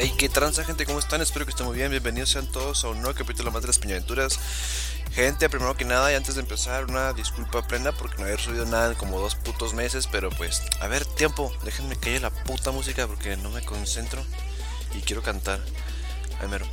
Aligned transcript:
Hey, 0.00 0.14
qué 0.16 0.28
transa 0.28 0.62
gente, 0.62 0.86
¿cómo 0.86 1.00
están? 1.00 1.22
Espero 1.22 1.44
que 1.44 1.50
estén 1.50 1.66
muy 1.66 1.76
bien. 1.76 1.90
Bienvenidos 1.90 2.30
sean 2.30 2.46
todos 2.46 2.84
a 2.84 2.88
un 2.88 3.02
nuevo 3.02 3.18
capítulo 3.18 3.50
más 3.50 3.62
de 3.62 3.66
las 3.66 3.80
Peñaventuras. 3.80 4.38
Gente, 5.10 5.50
primero 5.50 5.76
que 5.76 5.84
nada 5.84 6.12
y 6.12 6.14
antes 6.14 6.36
de 6.36 6.40
empezar, 6.42 6.84
una 6.84 7.12
disculpa 7.14 7.66
plena 7.66 7.90
porque 7.90 8.18
no 8.18 8.22
había 8.22 8.38
subido 8.38 8.64
nada 8.64 8.92
en 8.92 8.94
como 8.94 9.18
dos 9.18 9.34
putos 9.34 9.74
meses, 9.74 10.06
pero 10.06 10.30
pues, 10.30 10.62
a 10.80 10.86
ver, 10.86 11.04
tiempo, 11.04 11.52
déjenme 11.64 11.96
caer 11.96 12.22
la 12.22 12.30
puta 12.30 12.70
música 12.70 13.08
porque 13.08 13.36
no 13.38 13.50
me 13.50 13.64
concentro 13.64 14.24
y 14.94 15.00
quiero 15.00 15.20
cantar. 15.24 15.58
Ay, 16.40 16.46
mero. 16.46 16.66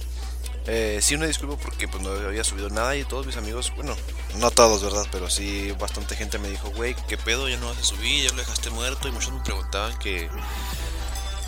Eh, 0.67 0.99
sí, 1.01 1.15
una 1.15 1.25
disculpa 1.25 1.57
porque 1.57 1.87
pues 1.87 2.03
no 2.03 2.11
había 2.11 2.43
subido 2.43 2.69
nada 2.69 2.95
y 2.95 3.05
todos 3.05 3.25
mis 3.25 3.37
amigos, 3.37 3.73
bueno, 3.75 3.95
no 4.37 4.51
todos, 4.51 4.83
¿verdad? 4.83 5.07
Pero 5.11 5.31
sí, 5.31 5.71
bastante 5.79 6.15
gente 6.15 6.37
me 6.37 6.49
dijo, 6.49 6.69
güey, 6.75 6.95
¿qué 7.07 7.17
pedo? 7.17 7.49
Ya 7.49 7.57
no 7.57 7.69
vas 7.69 7.79
a 7.79 7.83
subir, 7.83 8.23
ya 8.23 8.29
lo 8.33 8.37
dejaste 8.37 8.69
muerto 8.69 9.07
y 9.07 9.11
muchos 9.11 9.31
me 9.31 9.41
preguntaban 9.41 9.97
que 9.97 10.29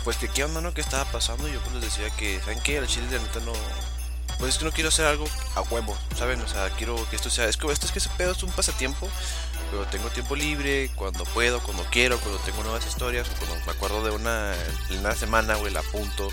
pues 0.08 0.16
que 0.16 0.28
qué 0.28 0.42
onda, 0.42 0.62
¿no? 0.62 0.72
¿Qué 0.72 0.80
estaba 0.80 1.04
pasando? 1.12 1.46
Y 1.46 1.52
yo 1.52 1.60
pues 1.60 1.74
les 1.74 1.82
decía 1.82 2.08
que, 2.16 2.40
¿saben 2.40 2.60
qué? 2.60 2.78
El 2.78 2.86
chile 2.86 3.06
de 3.08 3.18
neta 3.18 3.40
no... 3.40 3.52
Pues 4.38 4.54
es 4.54 4.58
que 4.58 4.64
no 4.64 4.72
quiero 4.72 4.88
hacer 4.88 5.04
algo 5.04 5.26
a 5.54 5.60
huevo, 5.60 5.94
¿saben? 6.16 6.40
O 6.40 6.48
sea, 6.48 6.70
quiero 6.70 6.96
que 7.10 7.16
esto 7.16 7.28
sea... 7.28 7.44
Es 7.44 7.58
que 7.58 7.70
esto 7.70 7.84
es 7.84 7.92
que 7.92 7.98
ese 7.98 8.08
pedo 8.16 8.32
es 8.32 8.42
un 8.42 8.50
pasatiempo, 8.50 9.06
pero 9.70 9.84
tengo 9.88 10.08
tiempo 10.08 10.34
libre, 10.34 10.90
cuando 10.94 11.24
puedo, 11.24 11.62
cuando 11.62 11.84
quiero, 11.90 12.18
cuando 12.20 12.38
tengo 12.38 12.62
nuevas 12.62 12.86
historias, 12.86 13.28
cuando 13.36 13.62
me 13.66 13.70
acuerdo 13.70 14.02
de 14.02 14.12
una, 14.12 14.54
una 14.98 15.14
semana, 15.14 15.56
güey, 15.56 15.74
la 15.74 15.80
apunto. 15.80 16.30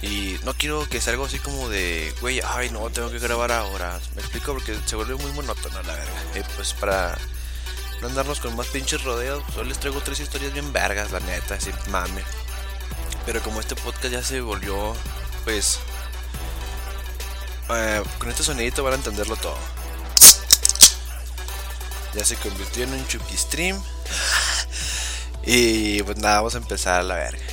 Y 0.00 0.40
no 0.44 0.54
quiero 0.54 0.88
que 0.88 1.02
sea 1.02 1.12
algo 1.12 1.26
así 1.26 1.38
como 1.40 1.68
de, 1.68 2.14
güey, 2.22 2.40
ay, 2.42 2.70
no, 2.70 2.88
tengo 2.88 3.10
que 3.10 3.18
grabar 3.18 3.52
ahora. 3.52 4.00
Me 4.14 4.22
explico 4.22 4.54
porque 4.54 4.74
se 4.86 4.96
vuelve 4.96 5.14
muy 5.14 5.30
monótono, 5.32 5.82
la 5.82 5.92
verga. 5.92 6.22
Pues 6.56 6.72
para 6.72 7.18
no 8.00 8.08
andarnos 8.08 8.40
con 8.40 8.56
más 8.56 8.68
pinches 8.68 9.04
rodeos, 9.04 9.44
solo 9.52 9.64
les 9.64 9.78
traigo 9.78 10.00
tres 10.00 10.20
historias 10.20 10.54
bien 10.54 10.72
vergas, 10.72 11.12
la 11.12 11.20
neta, 11.20 11.56
así 11.56 11.70
mame. 11.90 12.22
Pero 13.28 13.42
como 13.42 13.60
este 13.60 13.76
podcast 13.76 14.10
ya 14.10 14.22
se 14.22 14.40
volvió, 14.40 14.96
pues... 15.44 15.80
Eh, 17.68 18.02
con 18.18 18.30
este 18.30 18.42
sonidito 18.42 18.82
van 18.82 18.94
a 18.94 18.96
entenderlo 18.96 19.36
todo. 19.36 19.58
Ya 22.14 22.24
se 22.24 22.36
convirtió 22.36 22.84
en 22.84 22.94
un 22.94 23.06
chucky 23.06 23.36
stream. 23.36 23.78
y 25.44 26.02
pues 26.04 26.16
nada, 26.16 26.36
vamos 26.36 26.54
a 26.54 26.58
empezar 26.58 27.00
a 27.00 27.02
la 27.02 27.16
verga. 27.16 27.44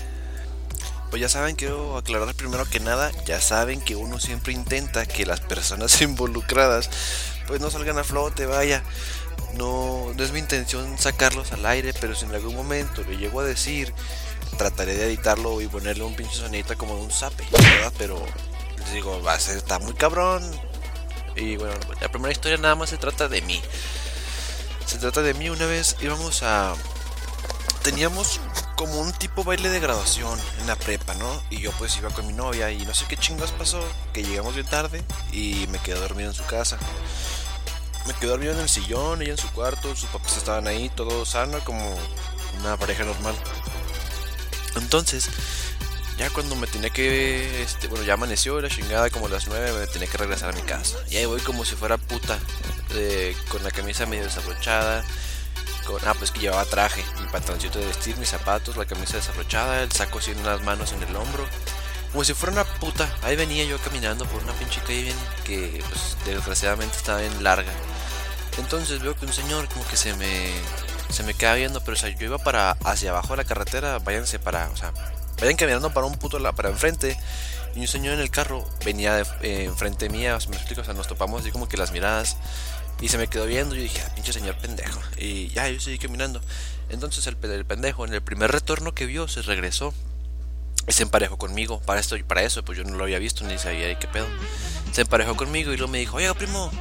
Pues 1.10 1.22
ya 1.22 1.28
saben, 1.28 1.58
quiero 1.58 1.98
aclarar 1.98 2.34
primero 2.36 2.64
que 2.64 2.80
nada, 2.80 3.12
ya 3.26 3.42
saben 3.42 3.82
que 3.82 3.98
uno 3.98 4.18
siempre 4.22 4.54
intenta 4.54 5.06
que 5.06 5.26
las 5.26 5.42
personas 5.42 6.02
involucradas 6.02 6.90
pues 7.48 7.60
no 7.60 7.70
salgan 7.70 7.98
a 7.98 8.06
flote, 8.06 8.46
vaya. 8.46 8.82
No, 9.58 10.14
no 10.14 10.24
es 10.24 10.32
mi 10.32 10.40
intención 10.40 10.98
sacarlos 10.98 11.52
al 11.52 11.66
aire, 11.66 11.94
pero 12.00 12.16
si 12.16 12.26
en 12.26 12.34
algún 12.34 12.56
momento 12.56 13.04
le 13.04 13.18
llego 13.18 13.40
a 13.40 13.44
decir 13.44 13.94
trataré 14.58 14.96
de 14.96 15.06
editarlo 15.06 15.62
y 15.62 15.68
ponerle 15.68 16.04
un 16.04 16.16
pinche 16.16 16.38
sonita 16.38 16.76
como 16.76 16.98
un 16.98 17.12
zape, 17.12 17.46
¿verdad? 17.52 17.94
Pero 17.98 18.24
les 18.78 18.94
digo, 18.94 19.22
va 19.22 19.34
a 19.34 19.40
ser, 19.40 19.58
está 19.58 19.80
muy 19.80 19.94
cabrón. 19.94 20.44
Y 21.36 21.58
bueno, 21.58 21.74
la 22.00 22.10
primera 22.10 22.32
historia 22.32 22.58
nada 22.58 22.76
más 22.76 22.90
se 22.90 22.98
trata 22.98 23.28
de 23.28 23.42
mí. 23.42 23.62
Se 24.86 24.98
trata 24.98 25.22
de 25.22 25.34
mí 25.34 25.50
una 25.50 25.66
vez 25.66 25.98
íbamos 26.02 26.44
a... 26.44 26.74
Teníamos 27.84 28.40
como 28.76 29.00
un 29.00 29.12
tipo 29.14 29.44
baile 29.44 29.70
de 29.70 29.80
graduación 29.80 30.40
en 30.60 30.68
la 30.68 30.76
prepa, 30.76 31.14
¿no? 31.16 31.42
Y 31.50 31.60
yo 31.60 31.72
pues 31.74 31.96
iba 31.98 32.10
con 32.10 32.26
mi 32.28 32.34
novia 32.34 32.72
y 32.72 32.86
no 32.86 32.94
sé 32.94 33.06
qué 33.08 33.18
chingas 33.18 33.52
pasó, 33.52 33.80
que 34.14 34.24
llegamos 34.24 34.56
bien 34.56 34.68
tarde 34.68 35.04
y 35.32 35.68
me 35.72 35.80
quedé 35.80 36.00
dormido 36.00 36.30
en 36.30 36.36
su 36.36 36.46
casa. 36.46 36.78
Me 38.08 38.14
quedé 38.14 38.30
dormido 38.30 38.54
en 38.54 38.60
el 38.60 38.70
sillón, 38.70 39.22
ella 39.22 39.32
en 39.32 39.38
su 39.38 39.50
cuarto, 39.52 39.96
sus 39.96 40.10
papás 40.10 40.38
estaban 40.38 40.68
ahí, 40.68 40.90
todo 40.96 41.26
sano, 41.26 41.60
como 41.64 41.98
una 42.60 42.78
pareja 42.78 43.04
normal. 43.04 43.36
Entonces, 44.76 45.30
ya 46.18 46.30
cuando 46.30 46.56
me 46.56 46.68
tenía 46.68 46.90
que, 46.90 47.64
este, 47.64 47.88
bueno, 47.88 48.06
ya 48.06 48.14
amaneció 48.14 48.62
la 48.62 48.70
chingada 48.70 49.10
como 49.10 49.28
las 49.28 49.48
9, 49.48 49.74
me 49.74 49.88
tenía 49.88 50.08
que 50.08 50.18
regresar 50.18 50.50
a 50.50 50.54
mi 50.54 50.62
casa. 50.62 50.98
Y 51.10 51.18
ahí 51.18 51.26
voy 51.26 51.42
como 51.42 51.66
si 51.66 51.76
fuera 51.76 51.98
puta, 51.98 52.38
con 53.50 53.64
la 53.64 53.72
camisa 53.72 54.06
medio 54.06 54.24
desabrochada, 54.24 55.04
ah, 56.06 56.14
pues 56.18 56.32
que 56.32 56.40
llevaba 56.40 56.66
traje, 56.66 57.04
mi 57.20 57.28
pantaloncito 57.28 57.80
de 57.80 57.88
vestir, 57.88 58.18
mis 58.18 58.30
zapatos, 58.30 58.78
la 58.78 58.86
camisa 58.86 59.18
desabrochada, 59.18 59.82
el 59.82 59.92
saco 59.92 60.22
sin 60.22 60.38
unas 60.40 60.62
manos 60.64 60.94
en 60.94 61.04
el 61.04 61.16
hombro. 61.16 61.46
Como 62.12 62.24
si 62.24 62.34
fuera 62.34 62.54
una 62.54 62.64
puta. 62.64 63.14
Ahí 63.24 63.36
venía 63.36 63.66
yo 63.66 63.78
caminando 63.80 64.26
por 64.26 64.42
una 64.42 64.54
pinche 64.54 64.80
calle 64.82 65.02
bien 65.02 65.18
que, 65.44 65.84
pues, 65.90 66.16
desgraciadamente 66.26 66.96
estaba 66.96 67.20
bien 67.20 67.44
larga. 67.44 67.74
Entonces 68.58 69.02
veo 69.02 69.16
que 69.16 69.26
un 69.26 69.34
señor 69.34 69.68
como 69.70 69.86
que 69.88 69.98
se 69.98 70.14
me 70.16 70.52
se 71.10 71.24
me 71.24 71.34
queda 71.34 71.54
viendo, 71.56 71.82
pero 71.82 71.94
o 71.94 72.00
sea, 72.00 72.10
yo 72.10 72.26
iba 72.26 72.38
para 72.38 72.72
hacia 72.84 73.12
abajo 73.12 73.30
de 73.30 73.38
la 73.38 73.44
carretera, 73.44 74.00
váyanse 74.00 74.40
para, 74.40 74.70
o 74.70 74.76
sea, 74.76 74.92
vayan 75.40 75.56
caminando 75.56 75.94
para 75.94 76.06
un 76.06 76.16
puto 76.18 76.40
para 76.54 76.70
enfrente. 76.70 77.18
Y 77.76 77.82
un 77.82 77.88
señor 77.88 78.14
en 78.14 78.22
el 78.22 78.30
carro 78.30 78.66
venía 78.86 79.16
de, 79.16 79.26
eh, 79.42 79.66
enfrente 79.66 80.10
mía, 80.10 80.38
o 80.38 80.40
sea, 80.40 80.50
me 80.50 80.56
explico, 80.56 80.82
o 80.82 80.86
sea, 80.86 80.94
nos 80.94 81.08
topamos 81.08 81.42
así 81.42 81.52
como 81.52 81.68
que 81.68 81.78
las 81.78 81.92
miradas. 81.92 82.38
Y 83.02 83.10
se 83.10 83.18
me 83.18 83.28
quedó 83.28 83.46
viendo, 83.46 83.76
y 83.76 83.80
dije, 83.80 84.02
ah, 84.06 84.12
pinche 84.16 84.32
señor 84.32 84.58
pendejo. 84.58 85.02
Y 85.18 85.50
ya, 85.50 85.70
yo 85.70 85.82
seguí 85.82 85.98
caminando. 85.98 86.40
Entonces 86.90 87.28
el, 87.28 87.36
pendejo, 87.36 88.06
en 88.06 88.14
el 88.14 88.22
primer 88.22 88.52
retorno 88.52 88.94
que 88.94 89.06
vio, 89.06 89.28
se 89.28 89.42
regresó. 89.42 89.94
Se 90.88 91.04
emparejó 91.04 91.38
conmigo. 91.38 91.82
Para 91.82 92.00
esto 92.00 92.16
y 92.16 92.24
para 92.24 92.44
eso, 92.44 92.64
pues 92.64 92.78
yo 92.78 92.86
no 92.86 92.96
lo 92.96 93.04
había 93.04 93.20
visto 93.20 93.44
ni 93.44 93.58
sabía 93.58 94.00
qué 94.00 94.08
pedo. 94.08 94.28
Se 94.94 95.02
emparejó 95.02 95.36
conmigo 95.36 95.74
y 95.74 95.78
luego 95.78 95.92
me 95.92 95.98
dijo, 96.00 96.16
oiga, 96.16 96.34
primo, 96.34 96.72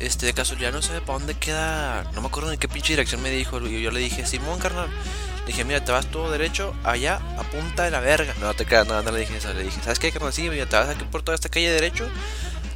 este, 0.00 0.26
de 0.26 0.34
casualidad 0.34 0.72
no 0.72 0.82
sé 0.82 1.00
para 1.00 1.18
dónde 1.18 1.34
queda, 1.34 2.10
no 2.14 2.20
me 2.20 2.28
acuerdo 2.28 2.52
en 2.52 2.58
qué 2.58 2.68
pinche 2.68 2.92
dirección 2.92 3.22
me 3.22 3.30
dijo. 3.30 3.60
Yo, 3.60 3.68
yo 3.68 3.90
le 3.90 4.00
dije, 4.00 4.26
Simón, 4.26 4.58
carnal. 4.58 4.88
Le 5.40 5.46
dije, 5.46 5.64
mira, 5.64 5.84
te 5.84 5.92
vas 5.92 6.06
todo 6.06 6.30
derecho 6.30 6.74
allá 6.82 7.20
a 7.38 7.42
punta 7.44 7.84
de 7.84 7.90
la 7.90 8.00
verga. 8.00 8.34
No 8.40 8.52
te 8.54 8.66
queda 8.66 8.84
nada, 8.84 9.02
no 9.02 9.12
le 9.12 9.20
dije 9.20 9.36
eso. 9.36 9.52
Le 9.54 9.62
dije, 9.62 9.80
¿sabes 9.82 9.98
qué, 9.98 10.10
carnal? 10.12 10.32
Sí, 10.32 10.48
mira, 10.50 10.66
te 10.66 10.76
vas 10.76 10.88
aquí 10.88 11.04
por 11.04 11.22
toda 11.22 11.34
esta 11.34 11.48
calle 11.48 11.70
derecho 11.70 12.08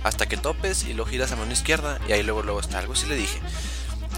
hasta 0.02 0.26
que 0.26 0.36
topes 0.36 0.84
y 0.84 0.94
luego 0.94 1.10
giras 1.10 1.32
a 1.32 1.36
mano 1.36 1.52
izquierda 1.52 1.98
y 2.08 2.12
ahí 2.12 2.22
luego, 2.22 2.42
luego 2.42 2.60
está 2.60 2.78
algo. 2.78 2.94
así 2.94 3.06
le 3.06 3.16
dije. 3.16 3.40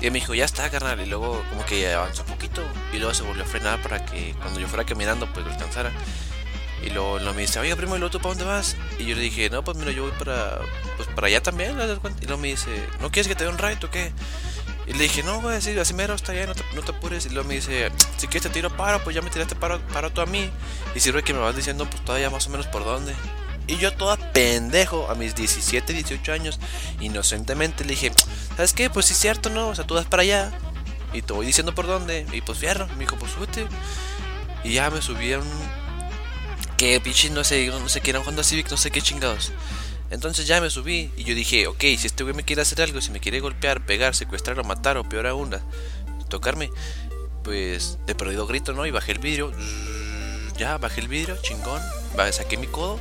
Y 0.00 0.10
me 0.10 0.18
dijo, 0.18 0.34
ya 0.34 0.44
está, 0.44 0.68
carnal. 0.68 1.00
Y 1.00 1.06
luego, 1.06 1.44
como 1.48 1.64
que 1.64 1.92
avanzó 1.92 2.22
un 2.22 2.28
poquito 2.28 2.62
y 2.92 2.98
luego 2.98 3.14
se 3.14 3.22
volvió 3.22 3.44
a 3.44 3.46
frenar 3.46 3.80
para 3.82 4.04
que 4.04 4.34
cuando 4.40 4.60
yo 4.60 4.66
fuera 4.66 4.84
caminando, 4.84 5.32
pues 5.32 5.46
lo 5.46 5.52
alcanzara. 5.52 5.92
Y 6.82 6.90
luego, 6.90 7.20
me 7.32 7.42
dice, 7.42 7.60
oye, 7.60 7.76
primo, 7.76 7.96
¿y 7.96 7.98
luego 7.98 8.10
tú 8.10 8.18
para 8.18 8.34
dónde 8.34 8.44
vas? 8.44 8.76
Y 8.98 9.04
yo 9.04 9.14
le 9.14 9.22
dije, 9.22 9.48
no, 9.50 9.62
pues 9.62 9.76
mira, 9.76 9.92
yo 9.92 10.02
voy 10.02 10.12
para, 10.18 10.58
pues 10.96 11.08
para 11.14 11.28
allá 11.28 11.42
también. 11.42 11.72
Y 11.72 12.26
luego 12.26 12.38
me 12.38 12.48
dice, 12.48 12.70
¿no 13.00 13.10
quieres 13.10 13.28
que 13.28 13.34
te 13.34 13.44
dé 13.44 13.50
un 13.50 13.58
ride 13.58 13.78
o 13.84 13.90
qué? 13.90 14.12
Y 14.86 14.94
le 14.94 15.04
dije, 15.04 15.22
no, 15.22 15.48
a 15.48 15.52
decir, 15.52 15.78
así 15.78 15.94
mero 15.94 16.14
está 16.14 16.32
te, 16.32 16.46
no 16.74 16.82
te 16.82 16.90
apures. 16.90 17.26
Y 17.26 17.30
luego 17.30 17.48
me 17.48 17.54
dice, 17.54 17.90
si 18.16 18.26
quieres 18.26 18.42
te 18.42 18.48
tiro 18.50 18.76
paro, 18.76 19.02
pues 19.04 19.14
ya 19.14 19.22
me 19.22 19.30
tiraste 19.30 19.54
paro, 19.54 19.80
paro 19.92 20.10
tú 20.10 20.20
a 20.20 20.26
mí. 20.26 20.50
Y 20.94 21.00
sirve 21.00 21.22
que 21.22 21.32
me 21.32 21.38
vas 21.38 21.54
diciendo, 21.54 21.88
pues 21.88 22.04
todavía 22.04 22.30
más 22.30 22.46
o 22.48 22.50
menos 22.50 22.66
por 22.66 22.84
dónde. 22.84 23.14
Y 23.68 23.76
yo 23.76 23.92
toda 23.92 24.16
pendejo, 24.32 25.08
a 25.08 25.14
mis 25.14 25.36
17, 25.36 25.92
18 25.92 26.32
años, 26.32 26.58
inocentemente 27.00 27.84
le 27.84 27.90
dije, 27.90 28.12
¿sabes 28.56 28.72
qué? 28.72 28.90
Pues 28.90 29.06
sí 29.06 29.12
es 29.12 29.20
cierto, 29.20 29.50
¿no? 29.50 29.68
O 29.68 29.74
sea, 29.74 29.86
tú 29.86 29.94
vas 29.94 30.06
para 30.06 30.22
allá. 30.22 30.52
Y 31.12 31.22
te 31.22 31.32
voy 31.32 31.46
diciendo 31.46 31.74
por 31.74 31.86
dónde. 31.86 32.26
Y 32.32 32.40
pues 32.40 32.58
fierro. 32.58 32.88
Me 32.88 33.00
dijo, 33.00 33.16
pues 33.16 33.32
súbete. 33.32 33.66
Y 34.64 34.74
ya 34.74 34.90
me 34.90 35.00
subieron 35.00 35.46
que 36.82 37.00
pinche 37.00 37.30
no 37.30 37.44
sé, 37.44 37.68
no 37.68 37.88
sé 37.88 38.00
qué 38.00 38.10
era 38.10 38.18
un 38.18 38.26
Honda 38.26 38.42
Civic, 38.42 38.68
no 38.68 38.76
sé 38.76 38.90
qué 38.90 39.00
chingados. 39.00 39.52
Entonces 40.10 40.48
ya 40.48 40.60
me 40.60 40.68
subí 40.68 41.12
y 41.16 41.22
yo 41.22 41.32
dije, 41.32 41.68
ok, 41.68 41.80
si 41.80 42.06
este 42.06 42.24
güey 42.24 42.34
me 42.34 42.42
quiere 42.42 42.62
hacer 42.62 42.82
algo, 42.82 43.00
si 43.00 43.12
me 43.12 43.20
quiere 43.20 43.38
golpear, 43.38 43.86
pegar, 43.86 44.16
secuestrar 44.16 44.58
o 44.58 44.64
matar, 44.64 44.96
o 44.96 45.08
peor 45.08 45.28
aún, 45.28 45.54
tocarme, 46.28 46.70
pues 47.44 47.98
de 48.06 48.16
perdido 48.16 48.48
grito, 48.48 48.72
¿no? 48.72 48.84
Y 48.84 48.90
bajé 48.90 49.12
el 49.12 49.20
vidrio, 49.20 49.52
ya, 50.58 50.76
bajé 50.78 51.02
el 51.02 51.08
vidrio, 51.08 51.36
chingón, 51.40 51.80
saqué 52.32 52.56
mi 52.56 52.66
codo. 52.66 52.98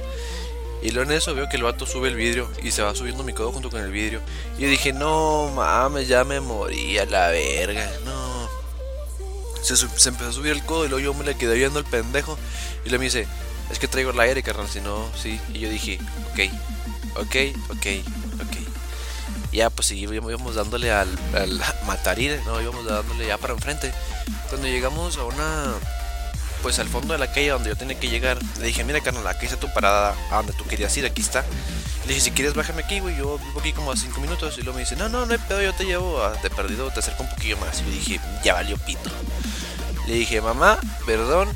Y 0.83 0.91
luego 0.91 1.11
en 1.11 1.17
eso 1.17 1.33
veo 1.33 1.49
que 1.49 1.57
el 1.57 1.63
vato 1.63 1.87
sube 1.87 2.07
el 2.07 2.15
vidrio 2.15 2.51
y 2.61 2.69
se 2.69 2.83
va 2.83 2.93
subiendo 2.93 3.23
mi 3.23 3.33
codo 3.33 3.51
junto 3.51 3.71
con 3.71 3.81
el 3.81 3.91
vidrio. 3.91 4.21
Y 4.59 4.61
yo 4.61 4.69
dije, 4.69 4.93
no 4.93 5.51
mames, 5.55 6.07
ya 6.07 6.23
me 6.23 6.39
morí 6.39 6.99
a 6.99 7.05
la 7.05 7.29
verga, 7.29 7.91
no. 8.05 8.47
Se, 9.63 9.75
se 9.75 10.09
empezó 10.09 10.29
a 10.29 10.33
subir 10.33 10.51
el 10.51 10.63
codo 10.65 10.85
y 10.85 10.89
luego 10.89 11.03
yo 11.03 11.13
me 11.15 11.25
le 11.25 11.35
quedé 11.35 11.55
viendo 11.55 11.79
el 11.79 11.85
pendejo. 11.85 12.37
Y 12.85 12.89
le 12.89 12.97
me 12.97 13.05
dice, 13.05 13.27
es 13.71 13.79
que 13.79 13.87
traigo 13.87 14.11
el 14.11 14.19
aire, 14.19 14.43
carnal, 14.43 14.67
si 14.67 14.81
no, 14.81 15.09
sí. 15.15 15.39
Y 15.53 15.59
yo 15.59 15.69
dije, 15.69 15.99
ok, 16.31 16.39
ok, 17.15 17.35
ok, 17.69 17.87
ok. 18.41 18.57
Ya, 19.51 19.69
pues 19.69 19.87
sí, 19.87 19.99
íbamos 19.99 20.55
dándole 20.55 20.91
al, 20.91 21.09
al 21.33 21.61
¿no? 22.45 22.61
Íbamos 22.61 22.85
dándole 22.85 23.27
ya 23.27 23.37
para 23.37 23.53
enfrente. 23.53 23.93
Cuando 24.49 24.67
llegamos 24.67 25.17
a 25.17 25.23
una, 25.23 25.73
pues 26.61 26.79
al 26.79 26.87
fondo 26.87 27.13
de 27.13 27.19
la 27.19 27.31
calle 27.31 27.49
donde 27.49 27.69
yo 27.69 27.75
tenía 27.75 27.99
que 27.99 28.09
llegar, 28.09 28.37
le 28.59 28.67
dije, 28.67 28.83
mira, 28.83 29.01
carnal, 29.01 29.25
aquí 29.27 29.45
está 29.45 29.57
tu 29.57 29.71
parada, 29.73 30.15
a 30.31 30.35
donde 30.37 30.53
tú 30.53 30.65
querías 30.65 30.95
ir, 30.97 31.05
aquí 31.05 31.21
está. 31.21 31.43
Le 32.03 32.09
dije, 32.09 32.21
si 32.21 32.31
quieres, 32.31 32.53
bájame 32.53 32.83
aquí, 32.83 32.99
güey, 32.99 33.15
yo 33.15 33.37
vivo 33.37 33.59
aquí 33.59 33.73
como 33.73 33.91
a 33.91 33.97
5 33.97 34.19
minutos. 34.19 34.57
Y 34.57 34.61
luego 34.61 34.75
me 34.75 34.81
dice, 34.81 34.95
no, 34.95 35.07
no, 35.07 35.25
no 35.25 35.31
hay 35.31 35.39
pedo, 35.39 35.61
yo 35.61 35.73
te 35.73 35.85
llevo, 35.85 36.23
a, 36.23 36.33
te 36.33 36.49
perdido, 36.49 36.89
te 36.91 36.99
acerco 36.99 37.23
un 37.23 37.29
poquillo 37.29 37.57
más. 37.57 37.81
Y 37.81 37.85
yo 37.85 37.91
dije, 37.91 38.19
ya 38.43 38.53
valió 38.53 38.77
pito. 38.77 39.09
Le 40.07 40.15
dije, 40.15 40.41
mamá, 40.41 40.79
perdón, 41.05 41.49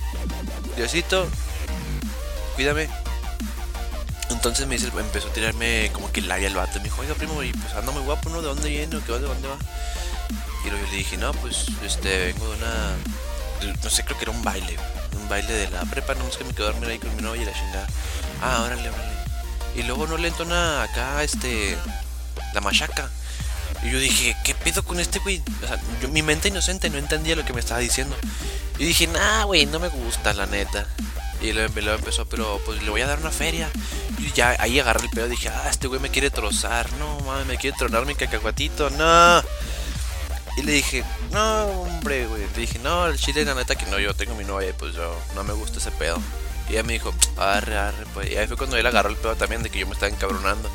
Diosito, 0.75 1.27
cuídame. 2.55 2.89
Entonces 4.29 4.67
me 4.67 4.75
dice, 4.75 4.87
empezó 4.87 5.27
a 5.27 5.33
tirarme 5.33 5.91
como 5.93 6.11
que 6.11 6.19
el 6.19 6.27
labia 6.27 6.47
al 6.47 6.55
vato. 6.55 6.77
Me 6.79 6.85
dijo, 6.85 7.01
oiga, 7.01 7.13
primo, 7.13 7.41
y 7.43 7.51
pues 7.51 7.73
anda 7.73 7.91
muy 7.91 8.01
guapo, 8.01 8.29
¿no? 8.29 8.41
¿De 8.41 8.47
dónde 8.47 8.69
viene? 8.69 8.99
¿Qué 9.05 9.11
va? 9.11 9.19
¿De 9.19 9.27
dónde 9.27 9.47
va? 9.47 9.57
Y 10.65 10.69
luego 10.69 10.85
yo 10.85 10.91
le 10.91 10.97
dije, 10.97 11.17
no, 11.17 11.31
pues 11.33 11.67
este, 11.83 12.33
vengo 12.33 12.49
de 12.49 12.57
una. 12.57 12.95
No 13.83 13.89
sé, 13.89 14.03
creo 14.03 14.17
que 14.17 14.23
era 14.23 14.31
un 14.31 14.43
baile. 14.43 14.77
un 15.13 15.29
baile 15.29 15.53
de 15.53 15.69
la 15.69 15.81
prepa, 15.85 16.15
no 16.15 16.27
es 16.27 16.37
que 16.37 16.43
me 16.43 16.53
quedo 16.53 16.67
a 16.67 16.71
dormir 16.71 16.89
ahí 16.89 16.99
con 16.99 17.15
mi 17.15 17.21
novia 17.21 17.43
y 17.43 17.45
la 17.45 17.53
chingada. 17.53 17.87
Ah, 18.41 18.63
órale, 18.63 18.89
órale. 18.89 19.15
Y 19.75 19.83
luego 19.83 20.07
no 20.07 20.17
le 20.17 20.29
entona 20.29 20.83
acá, 20.83 21.21
este, 21.23 21.77
la 22.53 22.61
machaca. 22.61 23.09
Y 23.83 23.91
yo 23.91 23.99
dije, 23.99 24.35
¿qué 24.43 24.55
pedo 24.55 24.83
con 24.83 24.99
este 24.99 25.19
güey? 25.19 25.43
O 25.63 25.67
sea, 25.67 25.79
yo, 26.01 26.09
mi 26.09 26.23
mente 26.23 26.47
inocente 26.47 26.89
no 26.89 26.97
entendía 26.97 27.35
lo 27.35 27.45
que 27.45 27.53
me 27.53 27.59
estaba 27.59 27.79
diciendo. 27.79 28.15
Y 28.79 28.85
dije, 28.85 29.07
nah, 29.07 29.43
güey, 29.43 29.65
no 29.65 29.79
me 29.79 29.89
gusta, 29.89 30.33
la 30.33 30.45
neta. 30.45 30.87
Y 31.41 31.51
luego, 31.53 31.73
empezó, 31.93 32.25
pero 32.25 32.59
pues 32.65 32.81
le 32.81 32.89
voy 32.89 33.01
a 33.01 33.07
dar 33.07 33.19
una 33.19 33.31
feria. 33.31 33.69
Y 34.17 34.31
ya 34.31 34.55
ahí 34.59 34.79
agarré 34.79 35.05
el 35.05 35.09
pedo. 35.09 35.27
Dije, 35.27 35.49
ah, 35.49 35.67
este 35.69 35.87
güey 35.87 35.99
me 35.99 36.09
quiere 36.09 36.29
trozar. 36.29 36.91
No, 36.93 37.19
mames, 37.25 37.45
me 37.45 37.57
quiere 37.57 37.77
tronar 37.77 38.05
mi 38.05 38.15
cacahuatito. 38.15 38.89
No. 38.91 39.43
Y 40.57 40.61
le 40.63 40.71
dije, 40.71 41.03
no, 41.31 41.65
hombre, 41.65 42.25
güey. 42.27 42.43
Le 42.55 42.61
dije, 42.61 42.79
no, 42.79 43.07
el 43.07 43.17
chile, 43.17 43.43
la 43.43 43.53
neta 43.53 43.75
que 43.75 43.85
no, 43.87 43.99
yo 43.99 44.13
tengo 44.13 44.35
mi 44.35 44.45
novia 44.45 44.69
y 44.69 44.73
pues 44.73 44.95
yo 44.95 45.15
no 45.35 45.43
me 45.43 45.53
gusta 45.53 45.79
ese 45.79 45.91
pedo. 45.91 46.17
Y 46.69 46.73
ella 46.73 46.83
me 46.83 46.93
dijo, 46.93 47.13
arre, 47.37 47.77
arre, 47.77 48.05
pues. 48.13 48.31
Y 48.31 48.37
ahí 48.37 48.47
fue 48.47 48.57
cuando 48.57 48.77
él 48.77 48.85
agarró 48.85 49.09
el 49.09 49.17
pedo 49.17 49.35
también 49.35 49.63
de 49.63 49.69
que 49.69 49.79
yo 49.79 49.87
me 49.87 49.93
estaba 49.93 50.11
encabronando. 50.11 50.69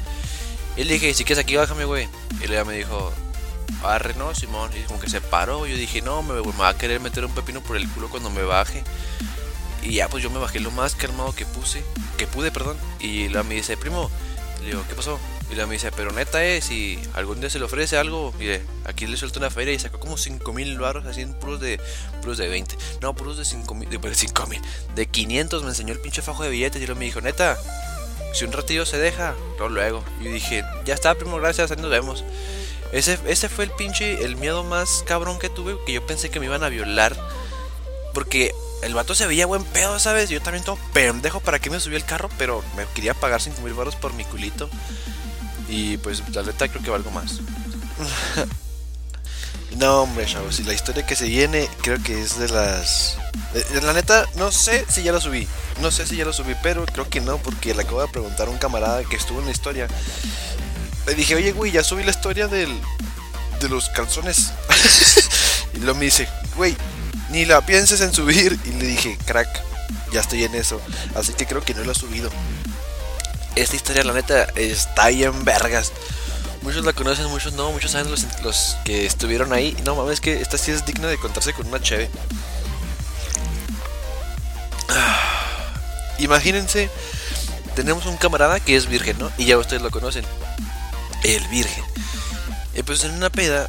Y 0.76 0.84
le 0.84 0.94
dije, 0.94 1.14
si 1.14 1.24
quieres 1.24 1.42
aquí, 1.42 1.56
bájame, 1.56 1.84
güey. 1.84 2.08
Y 2.40 2.44
ella 2.44 2.64
me 2.64 2.74
dijo, 2.74 3.12
arre, 3.82 4.14
no, 4.14 4.34
Simón. 4.34 4.70
Y 4.76 4.82
como 4.82 5.00
que 5.00 5.08
se 5.08 5.20
paró. 5.20 5.66
Yo 5.66 5.76
dije, 5.76 6.02
no, 6.02 6.22
me 6.22 6.34
va 6.40 6.68
a 6.68 6.78
querer 6.78 7.00
meter 7.00 7.24
un 7.24 7.34
pepino 7.34 7.62
por 7.62 7.76
el 7.76 7.88
culo 7.88 8.10
cuando 8.10 8.30
me 8.30 8.42
baje. 8.42 8.84
Y 9.82 9.94
ya, 9.94 10.08
pues 10.08 10.22
yo 10.22 10.30
me 10.30 10.38
bajé 10.38 10.60
lo 10.60 10.70
más 10.70 10.94
calmado 10.94 11.34
que 11.34 11.46
puse, 11.46 11.82
que 12.16 12.26
pude, 12.26 12.50
perdón. 12.50 12.76
Y 12.98 13.28
la 13.28 13.42
me 13.42 13.54
dice, 13.54 13.76
primo, 13.76 14.10
le 14.60 14.66
digo, 14.66 14.84
¿qué 14.88 14.94
pasó? 14.94 15.18
Y 15.50 15.56
la 15.56 15.66
me 15.66 15.74
dice, 15.74 15.90
pero 15.90 16.12
neta 16.12 16.44
es, 16.44 16.66
si 16.66 16.98
algún 17.14 17.40
día 17.40 17.50
se 17.50 17.58
le 17.58 17.64
ofrece 17.64 17.96
algo, 17.96 18.32
mire, 18.38 18.62
aquí 18.84 19.06
le 19.06 19.16
suelto 19.16 19.40
una 19.40 19.50
feria 19.50 19.74
y 19.74 19.78
sacó 19.78 19.98
como 19.98 20.16
5 20.16 20.52
mil 20.52 20.78
barros 20.78 21.06
así 21.06 21.22
en 21.22 21.34
puros 21.34 21.60
de, 21.60 21.80
puros 22.20 22.38
de 22.38 22.48
20. 22.48 22.76
No, 23.00 23.14
puros 23.14 23.36
de 23.36 23.44
5 23.44 23.74
mil, 23.74 23.88
de 23.88 24.14
5 24.14 24.46
mil, 24.46 24.60
de 24.94 25.06
500 25.06 25.62
me 25.62 25.70
enseñó 25.70 25.92
el 25.92 26.00
pinche 26.00 26.22
fajo 26.22 26.44
de 26.44 26.50
billetes 26.50 26.80
y 26.80 26.86
luego 26.86 27.00
me 27.00 27.06
dijo, 27.06 27.20
neta, 27.20 27.58
si 28.32 28.44
un 28.44 28.52
ratillo 28.52 28.86
se 28.86 28.98
deja, 28.98 29.34
luego 29.58 29.68
luego. 29.68 30.04
Y 30.20 30.28
dije, 30.28 30.64
ya 30.84 30.94
está, 30.94 31.14
primo, 31.16 31.38
gracias, 31.38 31.70
ahí 31.70 31.78
nos 31.78 31.90
vemos. 31.90 32.24
Ese, 32.92 33.18
ese 33.26 33.48
fue 33.48 33.64
el 33.64 33.70
pinche, 33.72 34.24
el 34.24 34.36
miedo 34.36 34.62
más 34.62 35.04
cabrón 35.06 35.38
que 35.38 35.48
tuve, 35.48 35.76
que 35.84 35.92
yo 35.92 36.06
pensé 36.06 36.30
que 36.30 36.38
me 36.38 36.46
iban 36.46 36.62
a 36.62 36.68
violar. 36.68 37.16
Porque 38.14 38.52
el 38.82 38.94
vato 38.94 39.14
se 39.14 39.26
veía 39.26 39.46
buen 39.46 39.64
pedo, 39.64 39.98
¿sabes? 39.98 40.30
Yo 40.30 40.40
también 40.40 40.64
todo 40.64 40.78
pendejo 40.92 41.40
para 41.40 41.58
que 41.58 41.70
me 41.70 41.80
subí 41.80 41.96
el 41.96 42.04
carro, 42.04 42.28
pero 42.38 42.64
me 42.76 42.86
quería 42.94 43.14
pagar 43.14 43.42
5 43.42 43.60
mil 43.62 43.74
baros 43.74 43.96
por 43.96 44.14
mi 44.14 44.24
culito. 44.24 44.70
Y 45.68 45.98
pues 45.98 46.22
la 46.34 46.42
neta 46.42 46.68
creo 46.68 46.82
que 46.82 46.90
valgo 46.90 47.10
más. 47.10 47.40
no, 49.76 50.02
hombre, 50.02 50.26
chavos, 50.26 50.58
y 50.60 50.64
la 50.64 50.72
historia 50.72 51.06
que 51.06 51.14
se 51.14 51.26
viene 51.26 51.68
creo 51.82 52.02
que 52.02 52.20
es 52.20 52.38
de 52.38 52.48
las... 52.48 53.18
la 53.82 53.92
neta, 53.92 54.26
no 54.36 54.50
sé 54.50 54.84
si 54.88 55.02
ya 55.02 55.12
la 55.12 55.20
subí. 55.20 55.46
No 55.80 55.90
sé 55.90 56.06
si 56.06 56.16
ya 56.16 56.24
la 56.24 56.32
subí, 56.32 56.54
pero 56.62 56.86
creo 56.86 57.08
que 57.08 57.20
no, 57.20 57.38
porque 57.38 57.74
le 57.74 57.82
acabo 57.82 58.02
de 58.02 58.08
preguntar 58.08 58.48
a 58.48 58.50
un 58.50 58.58
camarada 58.58 59.04
que 59.04 59.16
estuvo 59.16 59.40
en 59.40 59.46
la 59.46 59.52
historia. 59.52 59.88
Le 61.06 61.14
dije, 61.14 61.34
oye, 61.34 61.52
güey, 61.52 61.72
ya 61.72 61.84
subí 61.84 62.02
la 62.02 62.10
historia 62.10 62.48
del, 62.48 62.80
de 63.60 63.68
los 63.68 63.88
calzones. 63.90 64.52
y 65.74 65.78
luego 65.78 65.98
me 65.98 66.06
dice, 66.06 66.28
güey, 66.56 66.76
ni 67.30 67.44
la 67.44 67.60
pienses 67.64 68.00
en 68.00 68.12
subir. 68.12 68.58
Y 68.64 68.70
le 68.72 68.86
dije, 68.86 69.18
crack, 69.24 69.48
ya 70.12 70.20
estoy 70.20 70.44
en 70.44 70.54
eso. 70.54 70.80
Así 71.14 71.32
que 71.32 71.46
creo 71.46 71.62
que 71.62 71.74
no 71.74 71.84
lo 71.84 71.92
he 71.92 71.94
subido. 71.94 72.30
Esta 73.56 73.76
historia, 73.76 74.04
la 74.04 74.12
neta, 74.12 74.44
está 74.54 75.08
bien 75.08 75.44
vergas. 75.44 75.92
Muchos 76.62 76.84
la 76.84 76.92
conocen, 76.92 77.26
muchos 77.26 77.54
no, 77.54 77.72
muchos 77.72 77.92
saben 77.92 78.10
los, 78.10 78.76
que 78.84 79.06
estuvieron 79.06 79.52
ahí. 79.52 79.76
No 79.84 79.96
mames, 79.96 80.20
que 80.20 80.40
esta 80.40 80.58
sí 80.58 80.70
es 80.70 80.84
digna 80.84 81.08
de 81.08 81.18
contarse 81.18 81.52
con 81.52 81.66
una 81.66 81.80
cheve. 81.80 82.10
Imagínense, 86.18 86.90
tenemos 87.74 88.06
un 88.06 88.16
camarada 88.18 88.60
que 88.60 88.76
es 88.76 88.86
virgen, 88.86 89.18
¿no? 89.18 89.32
Y 89.38 89.46
ya 89.46 89.56
ustedes 89.56 89.82
lo 89.82 89.90
conocen. 89.90 90.24
El 91.22 91.46
virgen. 91.48 91.84
Y 92.74 92.82
pues 92.82 93.04
en 93.04 93.12
una 93.12 93.30
peda, 93.30 93.68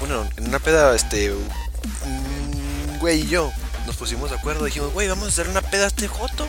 bueno, 0.00 0.28
en 0.36 0.48
una 0.48 0.58
peda, 0.58 0.94
este, 0.94 1.32
güey 3.04 3.20
y 3.20 3.28
yo 3.28 3.52
nos 3.86 3.96
pusimos 3.96 4.30
de 4.30 4.36
acuerdo. 4.36 4.64
Dijimos, 4.64 4.90
güey, 4.94 5.08
vamos 5.08 5.26
a 5.26 5.28
hacer 5.28 5.50
una 5.50 5.60
peda 5.60 5.84
a 5.84 5.88
este 5.88 6.08
joto. 6.08 6.48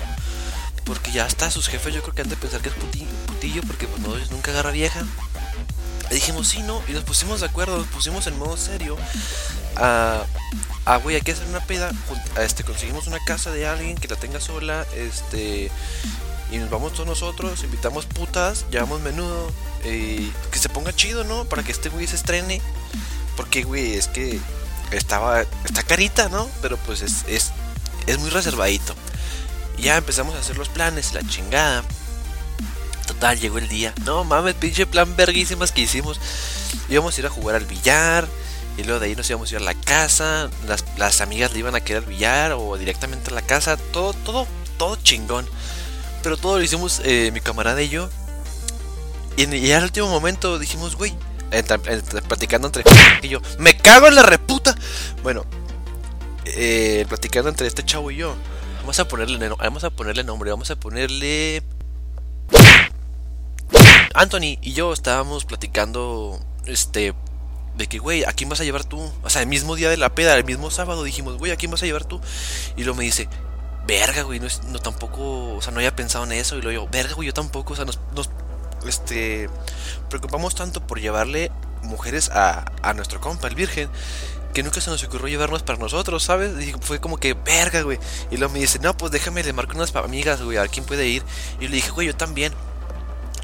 Porque 0.86 1.12
ya 1.12 1.28
está, 1.28 1.52
sus 1.52 1.68
jefes 1.68 1.94
yo 1.94 2.02
creo 2.02 2.16
que 2.16 2.22
han 2.22 2.30
de 2.30 2.38
pensar 2.38 2.62
que 2.62 2.70
es 2.70 2.76
putillo, 2.76 3.62
porque 3.68 3.88
pues 3.88 4.02
no, 4.02 4.16
nunca 4.32 4.52
agarra 4.52 4.72
vieja. 4.72 5.04
Y 6.10 6.14
dijimos, 6.14 6.48
sí, 6.48 6.62
no, 6.62 6.82
y 6.88 6.94
nos 6.94 7.04
pusimos 7.04 7.42
de 7.42 7.48
acuerdo, 7.48 7.78
nos 7.78 7.88
pusimos 7.88 8.26
en 8.28 8.40
modo 8.40 8.56
serio. 8.56 8.96
A, 9.76 10.24
ah, 10.86 10.96
güey, 10.98 11.18
hay 11.18 11.24
que 11.24 11.34
hacer 11.34 11.46
una 11.48 11.60
peda. 11.60 11.92
Este, 12.40 12.64
conseguimos 12.64 13.08
una 13.08 13.20
casa 13.26 13.52
de 13.52 13.68
alguien 13.68 13.98
que 13.98 14.08
la 14.08 14.16
tenga 14.16 14.40
sola. 14.40 14.86
Este, 14.96 15.70
y 16.54 16.58
nos 16.58 16.70
vamos 16.70 16.94
todos 16.94 17.08
nosotros, 17.08 17.66
invitamos 17.66 18.06
putas, 18.06 18.66
llevamos 18.72 19.02
menudo. 19.02 19.52
Y 19.84 20.32
que 20.52 20.60
se 20.60 20.70
ponga 20.70 20.96
chido, 20.96 21.26
¿no? 21.26 21.44
Para 21.44 21.64
que 21.64 21.74
este 21.74 21.90
güey 21.90 22.08
se 22.08 22.16
estrene. 22.16 22.62
Porque, 23.36 23.64
güey, 23.64 23.96
es 23.96 24.08
que 24.08 24.40
estaba, 24.92 25.42
está 25.42 25.84
carita, 25.84 26.30
¿no? 26.30 26.50
Pero 26.62 26.78
pues 26.78 27.02
es, 27.02 27.24
es, 27.28 27.52
es 28.08 28.20
muy 28.20 28.30
reservadito. 28.30 28.96
Ya 29.78 29.98
empezamos 29.98 30.36
a 30.36 30.40
hacer 30.40 30.58
los 30.58 30.70
planes, 30.70 31.14
la 31.14 31.22
chingada. 31.28 31.84
Total, 33.08 33.40
llegó 33.40 33.58
el 33.58 33.68
día. 33.68 33.94
No 34.04 34.24
mames, 34.24 34.56
pinche 34.56 34.86
plan 34.86 35.16
verguísimas 35.16 35.72
que 35.72 35.82
hicimos. 35.82 36.20
Íbamos 36.90 37.16
a 37.16 37.20
ir 37.22 37.28
a 37.28 37.30
jugar 37.30 37.56
al 37.56 37.66
billar. 37.66 38.28
Y 38.78 38.84
luego 38.84 39.00
de 39.00 39.08
ahí 39.08 39.16
nos 39.16 39.30
íbamos 39.30 39.52
a 39.52 39.56
ir 39.56 39.62
a 39.62 39.64
la 39.64 39.74
casa. 39.74 40.50
Las, 40.68 40.84
las 40.98 41.22
amigas 41.22 41.54
le 41.54 41.60
iban 41.60 41.76
a 41.76 41.82
querer 41.82 42.04
al 42.04 42.10
billar 42.10 42.54
o 42.54 42.78
directamente 42.78 43.32
a 43.32 43.34
la 43.34 43.42
casa. 43.42 43.78
Todo, 43.78 44.14
todo, 44.14 44.48
todo 44.78 44.96
chingón. 44.98 45.48
Pero 46.24 46.38
todo 46.38 46.58
lo 46.58 46.64
hicimos 46.64 47.02
eh, 47.04 47.30
mi 47.34 47.42
camarada 47.42 47.82
y 47.82 47.90
yo. 47.90 48.10
Y, 49.38 49.54
y 49.54 49.72
al 49.74 49.84
último 49.84 50.08
momento 50.10 50.58
dijimos, 50.58 50.96
güey, 50.96 51.14
platicando 52.28 52.68
entre 52.68 52.84
y 53.22 53.28
yo, 53.28 53.42
me 53.60 53.76
cago 53.78 54.08
en 54.08 54.16
la 54.16 54.24
reputa. 54.24 54.76
Bueno, 55.24 55.46
eh, 56.46 57.06
platicando 57.08 57.50
entre 57.50 57.68
este 57.68 57.84
chavo 57.84 58.12
y 58.12 58.18
yo, 58.18 58.36
vamos 58.82 59.00
a 59.00 59.08
ponerle, 59.08 59.50
vamos 59.50 59.84
a 59.84 59.90
ponerle 59.90 60.24
nombre, 60.24 60.52
vamos 60.52 60.72
a 60.72 60.76
ponerle 60.76 61.64
Anthony 64.14 64.58
y 64.62 64.74
yo 64.74 64.94
estábamos 64.94 65.46
platicando, 65.46 66.40
este, 66.66 67.14
de 67.76 67.88
que, 67.88 68.00
güey, 68.00 68.24
¿a 68.24 68.32
quién 68.32 68.50
vas 68.50 68.62
a 68.62 68.64
llevar 68.64 68.86
tú? 68.86 69.12
O 69.24 69.30
sea, 69.30 69.42
el 69.42 69.48
mismo 69.48 69.76
día 69.76 69.90
de 69.90 69.98
la 69.98 70.16
peda, 70.16 70.36
el 70.38 70.46
mismo 70.46 70.72
sábado, 70.72 71.04
dijimos, 71.04 71.38
güey, 71.38 71.52
¿a 71.52 71.58
quién 71.58 71.72
vas 71.72 71.84
a 71.84 71.86
llevar 71.86 72.06
tú? 72.06 72.22
Y 72.78 72.84
luego 72.84 72.98
me 72.98 73.04
dice, 73.04 73.28
verga, 73.88 74.24
güey, 74.24 74.40
no, 74.40 74.80
tampoco, 74.80 75.56
o 75.56 75.62
sea, 75.62 75.72
no 75.72 75.80
había 75.80 75.96
pensado 75.96 76.24
en 76.26 76.32
eso. 76.32 76.58
Y 76.58 76.62
luego 76.62 76.86
yo, 76.86 76.92
verga, 76.92 77.14
güey, 77.14 77.28
yo 77.28 77.34
tampoco, 77.34 77.74
o 77.74 77.76
sea, 77.76 77.86
nos 77.86 78.00
este, 78.88 79.50
preocupamos 80.10 80.56
tanto 80.56 80.86
por 80.86 81.00
llevarle 81.00 81.52
mujeres 81.84 82.30
a, 82.30 82.66
a 82.82 82.94
nuestro 82.94 83.22
compa, 83.22 83.48
el 83.48 83.56
virgen, 83.56 83.90
que 84.56 84.64
nunca 84.64 84.80
se 84.80 84.90
nos 84.90 85.04
ocurrió 85.04 85.28
llevarnos 85.28 85.64
para 85.64 85.78
nosotros, 85.78 86.24
¿sabes? 86.24 86.52
Y 86.66 86.74
fue 86.80 87.00
como 87.00 87.18
que, 87.18 87.34
verga, 87.34 87.82
güey. 87.82 88.00
Y 88.32 88.38
luego 88.38 88.54
me 88.54 88.60
dice, 88.60 88.80
no, 88.80 88.96
pues 88.96 89.12
déjame, 89.12 89.44
le 89.44 89.52
marco 89.52 89.76
unas 89.76 89.94
amigas, 89.96 90.42
güey, 90.42 90.58
a 90.58 90.62
ver 90.62 90.70
quién 90.70 90.86
puede 90.86 91.08
ir. 91.08 91.24
Y 91.60 91.68
le 91.68 91.76
dije, 91.76 91.92
güey, 91.92 92.08
yo 92.08 92.16
también. 92.16 92.54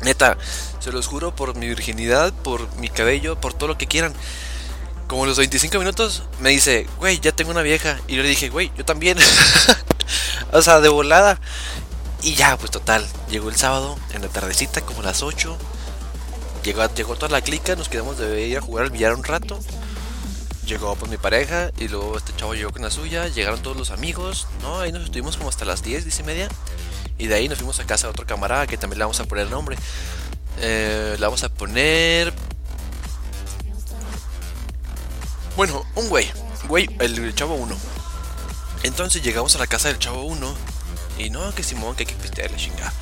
Neta, 0.03 0.37
se 0.79 0.91
los 0.91 1.07
juro 1.07 1.35
por 1.35 1.55
mi 1.55 1.67
virginidad, 1.67 2.33
por 2.33 2.73
mi 2.77 2.87
cabello, 2.87 3.39
por 3.39 3.53
todo 3.53 3.67
lo 3.67 3.77
que 3.77 3.87
quieran. 3.87 4.13
Como 5.07 5.25
los 5.25 5.37
25 5.37 5.77
minutos 5.79 6.23
me 6.39 6.49
dice, 6.49 6.87
güey, 6.97 7.19
ya 7.19 7.33
tengo 7.33 7.51
una 7.51 7.61
vieja. 7.61 7.99
Y 8.07 8.15
yo 8.15 8.23
le 8.23 8.29
dije, 8.29 8.47
güey, 8.49 8.71
yo 8.77 8.85
también. 8.85 9.17
o 10.53 10.61
sea, 10.61 10.79
de 10.79 10.87
volada. 10.87 11.39
Y 12.23 12.35
ya, 12.35 12.55
pues 12.57 12.69
total, 12.69 13.07
llegó 13.29 13.49
el 13.49 13.55
sábado, 13.55 13.97
en 14.13 14.21
la 14.21 14.27
tardecita, 14.27 14.81
como 14.81 15.01
las 15.01 15.23
8. 15.23 15.57
Llegó, 16.63 16.93
llegó 16.93 17.15
toda 17.15 17.31
la 17.31 17.41
clica, 17.41 17.75
nos 17.75 17.89
quedamos 17.89 18.19
de 18.19 18.47
ir 18.47 18.57
a 18.57 18.61
jugar 18.61 18.85
al 18.85 18.91
billar 18.91 19.15
un 19.15 19.23
rato. 19.23 19.59
Llegó 20.67 20.95
pues 20.95 21.09
mi 21.09 21.17
pareja 21.17 21.71
y 21.79 21.87
luego 21.87 22.17
este 22.17 22.35
chavo 22.35 22.53
llegó 22.53 22.71
con 22.71 22.83
la 22.83 22.91
suya. 22.91 23.27
Llegaron 23.27 23.61
todos 23.63 23.75
los 23.75 23.89
amigos, 23.89 24.47
¿no? 24.61 24.79
Ahí 24.79 24.91
nos 24.91 25.05
estuvimos 25.05 25.35
como 25.35 25.49
hasta 25.49 25.65
las 25.65 25.81
10, 25.81 26.03
10 26.03 26.19
y 26.19 26.23
media. 26.23 26.49
Y 27.17 27.25
de 27.25 27.35
ahí 27.35 27.49
nos 27.49 27.57
fuimos 27.57 27.79
a 27.79 27.85
casa 27.85 28.05
de 28.05 28.11
otro 28.11 28.27
camarada 28.27 28.67
que 28.67 28.77
también 28.77 28.99
le 28.99 29.05
vamos 29.05 29.19
a 29.19 29.25
poner 29.25 29.49
nombre. 29.49 29.75
Eh, 30.59 31.15
le 31.17 31.25
vamos 31.25 31.43
a 31.43 31.49
poner. 31.49 32.31
Bueno, 35.57 35.83
un 35.95 36.07
güey. 36.07 36.31
Güey, 36.67 36.87
el 36.99 37.33
chavo 37.33 37.55
1. 37.55 37.75
Entonces 38.83 39.23
llegamos 39.23 39.55
a 39.55 39.59
la 39.59 39.65
casa 39.65 39.87
del 39.87 39.97
chavo 39.97 40.21
1 40.23 40.70
y 41.21 41.29
no, 41.29 41.53
que 41.53 41.63
Simón, 41.63 41.95
que 41.95 42.03
hay 42.03 42.07
que 42.07 42.15
pistear 42.15 42.51
la 42.51 42.57
chingada. 42.57 42.93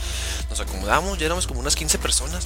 Nos 0.49 0.59
acomodamos, 0.59 1.17
ya 1.17 1.25
éramos 1.25 1.47
como 1.47 1.59
unas 1.59 1.75
15 1.75 1.97
personas. 1.99 2.45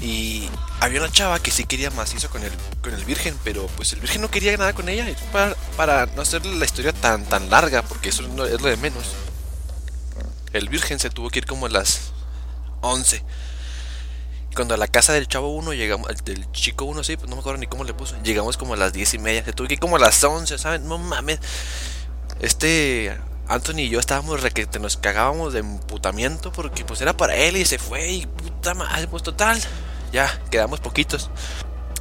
Y 0.00 0.48
había 0.80 1.00
una 1.00 1.10
chava 1.10 1.38
que 1.40 1.50
sí 1.50 1.64
quería 1.64 1.90
macizo 1.90 2.28
con 2.28 2.42
el, 2.42 2.52
con 2.82 2.92
el 2.92 3.04
virgen, 3.04 3.34
pero 3.44 3.66
pues 3.76 3.92
el 3.94 4.00
virgen 4.00 4.20
no 4.20 4.30
quería 4.30 4.56
nada 4.56 4.74
con 4.74 4.88
ella. 4.88 5.06
Para, 5.32 5.54
para 5.76 6.06
no 6.06 6.22
hacer 6.22 6.44
la 6.44 6.64
historia 6.64 6.92
tan, 6.92 7.24
tan 7.24 7.48
larga, 7.48 7.82
porque 7.82 8.10
eso 8.10 8.22
es 8.22 8.60
lo 8.60 8.68
de 8.68 8.76
menos. 8.76 9.04
El 10.52 10.68
virgen 10.68 10.98
se 10.98 11.10
tuvo 11.10 11.30
que 11.30 11.40
ir 11.40 11.46
como 11.46 11.66
a 11.66 11.68
las 11.68 12.12
11. 12.82 13.22
Cuando 14.54 14.74
a 14.74 14.78
la 14.78 14.88
casa 14.88 15.12
del 15.12 15.28
chavo 15.28 15.54
1 15.54 15.74
llegamos, 15.74 16.08
del 16.24 16.50
chico 16.52 16.86
1, 16.86 17.04
sí, 17.04 17.16
pues 17.16 17.28
no 17.28 17.36
me 17.36 17.40
acuerdo 17.40 17.58
ni 17.58 17.66
cómo 17.66 17.84
le 17.84 17.92
puso. 17.92 18.16
Llegamos 18.22 18.56
como 18.56 18.74
a 18.74 18.76
las 18.76 18.92
10 18.92 19.14
y 19.14 19.18
media. 19.18 19.44
Se 19.44 19.52
tuvo 19.52 19.68
que 19.68 19.74
ir 19.74 19.80
como 19.80 19.96
a 19.96 19.98
las 19.98 20.22
11, 20.22 20.58
¿saben? 20.58 20.88
No 20.88 20.98
mames. 20.98 21.40
Este 22.40 23.16
Anthony 23.48 23.80
y 23.80 23.88
yo 23.88 24.00
estábamos 24.00 24.42
requete, 24.42 24.78
nos 24.78 24.96
cagábamos 24.96 25.52
de 25.52 25.60
emputamiento 25.60 26.50
porque 26.50 26.84
pues 26.84 27.00
era 27.00 27.16
para 27.16 27.36
él 27.36 27.56
y 27.56 27.64
se 27.64 27.78
fue 27.78 28.08
y 28.10 28.26
puta 28.26 28.74
madre, 28.74 29.06
pues 29.08 29.22
total. 29.22 29.60
Ya, 30.12 30.40
quedamos 30.50 30.80
poquitos. 30.80 31.30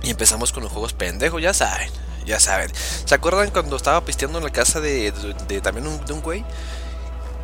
Y 0.02 0.10
empezamos 0.10 0.52
con 0.52 0.64
los 0.64 0.72
juegos 0.72 0.94
pendejos, 0.94 1.42
ya 1.42 1.54
saben, 1.54 1.90
ya 2.26 2.40
saben. 2.40 2.72
¿Se 2.74 3.14
acuerdan 3.14 3.52
cuando 3.52 3.76
estaba 3.76 4.04
pisteando 4.06 4.40
en 4.40 4.44
la 4.44 4.52
casa 4.52 4.80
de, 4.82 5.12
también 5.62 5.88
un, 5.88 6.04
de 6.06 6.14
un 6.14 6.22
güey? 6.22 6.44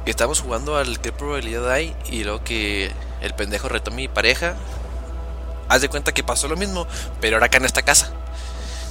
Que 0.05 0.11
estábamos 0.11 0.41
jugando 0.41 0.77
al 0.77 0.99
qué 0.99 1.11
probabilidad 1.11 1.71
hay 1.71 1.95
y 2.09 2.23
luego 2.23 2.43
que 2.43 2.91
el 3.21 3.33
pendejo 3.35 3.69
retó 3.69 3.91
a 3.91 3.93
mi 3.93 4.07
pareja. 4.07 4.55
Haz 5.69 5.81
de 5.81 5.89
cuenta 5.89 6.11
que 6.11 6.23
pasó 6.23 6.47
lo 6.47 6.57
mismo, 6.57 6.87
pero 7.19 7.35
ahora 7.35 7.45
acá 7.47 7.57
en 7.57 7.65
esta 7.65 7.83
casa. 7.83 8.11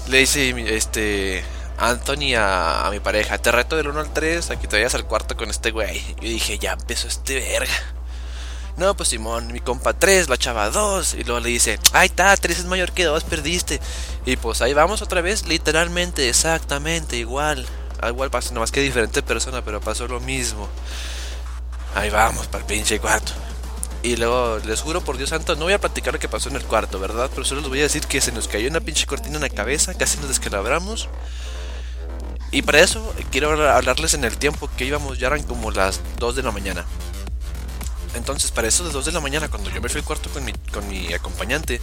Le 0.09 0.19
dice 0.19 0.50
este 0.75 1.45
Anthony 1.80 2.34
a, 2.37 2.88
mi 2.90 3.00
pareja, 3.00 3.38
te 3.38 3.50
reto 3.50 3.75
del 3.75 3.88
1 3.88 4.00
al 4.00 4.12
3 4.12 4.50
aquí 4.50 4.66
te 4.66 4.76
vayas 4.76 4.94
al 4.94 5.06
cuarto 5.06 5.34
con 5.37 5.49
este 5.49 5.70
güey. 5.70 6.02
Yo 6.20 6.28
dije, 6.28 6.58
ya 6.58 6.72
empezó 6.72 7.08
este 7.08 7.40
verga. 7.40 7.72
No, 8.76 8.94
pues 8.94 9.08
Simón, 9.08 9.50
mi 9.52 9.60
compa 9.60 9.94
3, 9.94 10.28
la 10.28 10.37
chava 10.37 10.68
2. 10.68 11.14
Y 11.14 11.25
luego 11.25 11.40
le 11.40 11.49
dice, 11.49 11.78
ay, 11.92 12.06
está, 12.06 12.37
3 12.37 12.60
es 12.60 12.64
mayor 12.66 12.92
que 12.92 13.04
2, 13.04 13.25
perdiste. 13.25 13.80
Y 14.26 14.37
pues 14.37 14.60
ahí 14.60 14.75
vamos 14.75 15.00
otra 15.00 15.22
vez, 15.22 15.46
literalmente, 15.46 16.28
exactamente, 16.28 17.16
igual. 17.16 17.66
Ah, 18.00 18.08
igual 18.08 18.30
pasó, 18.30 18.54
más 18.54 18.70
que 18.70 18.80
diferente 18.80 19.22
persona, 19.22 19.64
pero 19.64 19.80
pasó 19.80 20.06
lo 20.06 20.20
mismo. 20.20 20.68
Ahí 21.94 22.10
vamos, 22.10 22.46
para 22.46 22.62
el 22.62 22.66
pinche 22.66 23.00
cuarto. 23.00 23.32
Y 24.02 24.16
luego, 24.16 24.58
les 24.66 24.82
juro 24.82 25.00
por 25.00 25.16
Dios 25.16 25.30
santo, 25.30 25.56
no 25.56 25.64
voy 25.64 25.75
a 25.75 25.80
platicar 25.80 26.12
lo 26.12 26.20
que 26.20 26.28
pasó 26.28 26.50
en 26.50 26.56
el 26.56 26.64
cuarto, 26.64 26.99
¿verdad? 26.99 27.30
Pero 27.34 27.44
solo 27.44 27.62
les 27.62 27.70
voy 27.70 27.80
a 27.80 27.84
decir 27.84 28.06
que 28.06 28.20
se 28.20 28.32
nos 28.32 28.49
cayó 28.49 28.68
una 28.68 28.80
pinche 28.80 29.06
cortina 29.06 29.37
en 29.37 29.42
la 29.42 29.50
cabeza, 29.50 29.94
casi 29.94 30.18
nos 30.18 30.28
descalabramos. 30.28 31.08
Y 32.52 32.62
para 32.62 32.80
eso 32.80 33.14
quiero 33.30 33.50
hablarles 33.71 34.14
en 34.14 34.25
el 34.25 34.37
tiempo 34.37 34.69
que 34.76 34.85
íbamos, 34.85 35.19
ya 35.19 35.28
eran 35.28 35.45
como 35.45 35.71
las 35.71 36.00
2 36.19 36.37
de 36.37 36.42
la 36.42 36.50
mañana. 36.50 36.85
Entonces, 38.14 38.50
para 38.50 38.66
eso 38.66 38.85
de 38.85 38.90
2 38.90 39.04
de 39.04 39.12
la 39.12 39.21
mañana, 39.21 39.49
cuando 39.49 39.71
yo 39.71 39.80
me 39.80 39.88
fui 39.88 40.00
al 40.00 40.04
cuarto 40.04 40.30
con 40.30 40.45
mi, 40.45 40.52
con 40.73 40.87
mi 40.88 41.12
acompañante, 41.12 41.80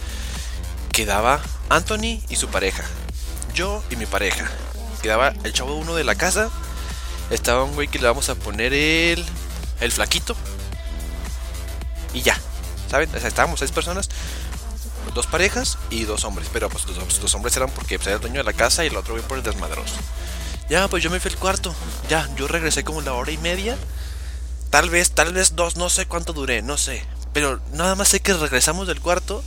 quedaba 0.92 1.40
Anthony 1.70 2.20
y 2.28 2.36
su 2.36 2.48
pareja. 2.48 2.84
Yo 3.54 3.82
y 3.90 3.96
mi 3.96 4.04
pareja. 4.04 4.46
Quedaba 5.00 5.32
el 5.44 5.52
chavo 5.52 5.74
uno 5.74 5.94
de 5.94 6.04
la 6.04 6.16
casa. 6.16 6.50
Estaba 7.30 7.64
un 7.64 7.74
güey 7.74 7.88
que 7.88 7.98
le 7.98 8.06
vamos 8.06 8.28
a 8.28 8.34
poner 8.34 8.74
el, 8.74 9.24
el 9.80 9.92
flaquito. 9.92 10.36
Y 12.12 12.20
ya. 12.20 12.38
¿Saben? 12.90 13.08
Estábamos 13.14 13.60
seis 13.60 13.72
personas. 13.72 14.10
Dos 15.14 15.26
parejas 15.26 15.78
y 15.88 16.04
dos 16.04 16.24
hombres. 16.24 16.48
Pero 16.52 16.68
pues 16.68 16.84
los 17.22 17.34
hombres 17.34 17.56
eran 17.56 17.70
porque 17.70 17.98
pues, 17.98 18.06
era 18.06 18.16
el 18.16 18.22
dueño 18.22 18.38
de 18.38 18.44
la 18.44 18.52
casa 18.52 18.84
y 18.84 18.88
el 18.88 18.96
otro 18.96 19.14
güey 19.14 19.26
por 19.26 19.38
el 19.38 19.44
desmadroso. 19.44 19.94
Ya, 20.68 20.86
pues 20.88 21.02
yo 21.02 21.10
me 21.10 21.20
fui 21.20 21.30
al 21.30 21.38
cuarto. 21.38 21.74
Ya, 22.08 22.28
yo 22.36 22.46
regresé 22.46 22.84
como 22.84 23.00
la 23.00 23.14
hora 23.14 23.30
y 23.30 23.38
media. 23.38 23.76
Tal 24.70 24.90
vez, 24.90 25.12
tal 25.12 25.32
vez 25.32 25.56
dos, 25.56 25.76
no 25.76 25.88
sé 25.88 26.06
cuánto 26.06 26.34
duré, 26.34 26.60
no 26.60 26.76
sé. 26.76 27.02
Pero 27.32 27.60
nada 27.72 27.94
más 27.94 28.08
sé 28.08 28.20
que 28.20 28.34
regresamos 28.34 28.86
del 28.86 29.00
cuarto. 29.00 29.42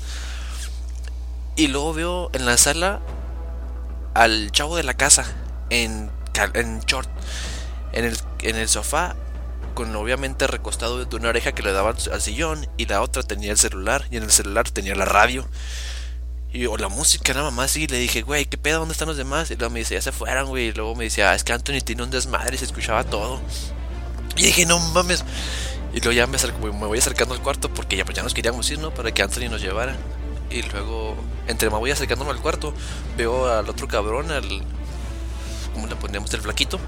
Y 1.56 1.68
luego 1.68 1.94
veo 1.94 2.30
en 2.34 2.46
la 2.46 2.58
sala 2.58 3.02
al 4.16 4.52
chavo 4.52 4.76
de 4.76 4.84
la 4.84 4.96
casa. 4.96 5.26
En, 5.70 6.10
en 6.54 6.80
short. 6.82 7.10
En 7.94 8.06
el, 8.06 8.18
en 8.42 8.56
el 8.56 8.68
sofá. 8.68 9.16
Con 9.76 9.96
obviamente 9.96 10.48
recostado 10.48 11.06
de 11.06 11.16
una 11.16 11.30
oreja 11.30 11.52
que 11.52 11.62
le 11.62 11.72
daba 11.72 11.92
al 12.12 12.22
sillón. 12.22 12.68
Y 12.78 12.88
la 12.88 13.02
otra 13.02 13.22
tenía 13.22 13.52
el 13.52 13.60
celular. 13.60 14.08
Y 14.10 14.18
en 14.18 14.24
el 14.24 14.32
celular 14.32 14.70
tenía 14.72 14.96
la 14.96 15.06
radio. 15.06 15.48
Y 16.54 16.66
o 16.66 16.76
la 16.78 16.90
música 16.90 17.34
nada 17.34 17.50
más 17.50 17.78
y 17.78 17.88
le 17.88 17.98
dije, 17.98 18.24
güey, 18.24 18.46
¿qué 18.46 18.58
pedo? 18.58 18.80
¿Dónde 18.80 18.92
están 18.92 19.08
los 19.08 19.18
demás? 19.18 19.52
Y 19.52 19.56
luego 19.56 19.74
me 19.74 19.80
dice, 19.80 19.94
ya 19.94 20.02
se 20.02 20.12
fueron, 20.12 20.48
güey. 20.50 20.68
Y 20.68 20.72
luego 20.74 20.96
me 20.96 21.06
decía, 21.06 21.32
ah, 21.32 21.36
es 21.36 21.44
que 21.44 21.54
Anthony 21.54 21.80
tiene 21.84 22.04
un 22.04 22.12
desmadre 22.12 22.56
y 22.56 22.58
se 22.58 22.66
escuchaba 22.66 23.04
todo. 23.06 23.40
Y 24.36 24.44
dije, 24.44 24.66
no 24.66 24.80
mames. 24.80 25.24
Y 25.94 26.00
luego 26.00 26.12
ya 26.12 26.28
me, 26.28 26.38
me 26.72 26.88
voy 26.88 27.00
acercando 27.00 27.34
al 27.34 27.42
cuarto 27.42 27.74
porque 27.74 27.98
ya, 27.98 28.06
pues 28.06 28.16
ya 28.16 28.24
nos 28.24 28.34
queríamos 28.34 28.70
ir, 28.70 28.80
¿no? 28.80 28.94
Para 28.94 29.14
que 29.14 29.22
Anthony 29.22 29.50
nos 29.50 29.62
llevara. 29.62 29.96
Y 30.50 30.62
luego, 30.64 31.16
entre 31.48 31.70
me 31.70 31.78
voy 31.78 31.92
acercándome 31.92 32.32
al 32.32 32.42
cuarto, 32.42 32.74
veo 33.18 33.50
al 33.50 33.70
otro 33.70 33.88
cabrón, 33.88 34.32
al. 34.32 34.64
¿Cómo 35.74 35.88
le 35.88 35.96
poníamos? 35.96 36.34
El 36.34 36.42
flaquito. 36.42 36.80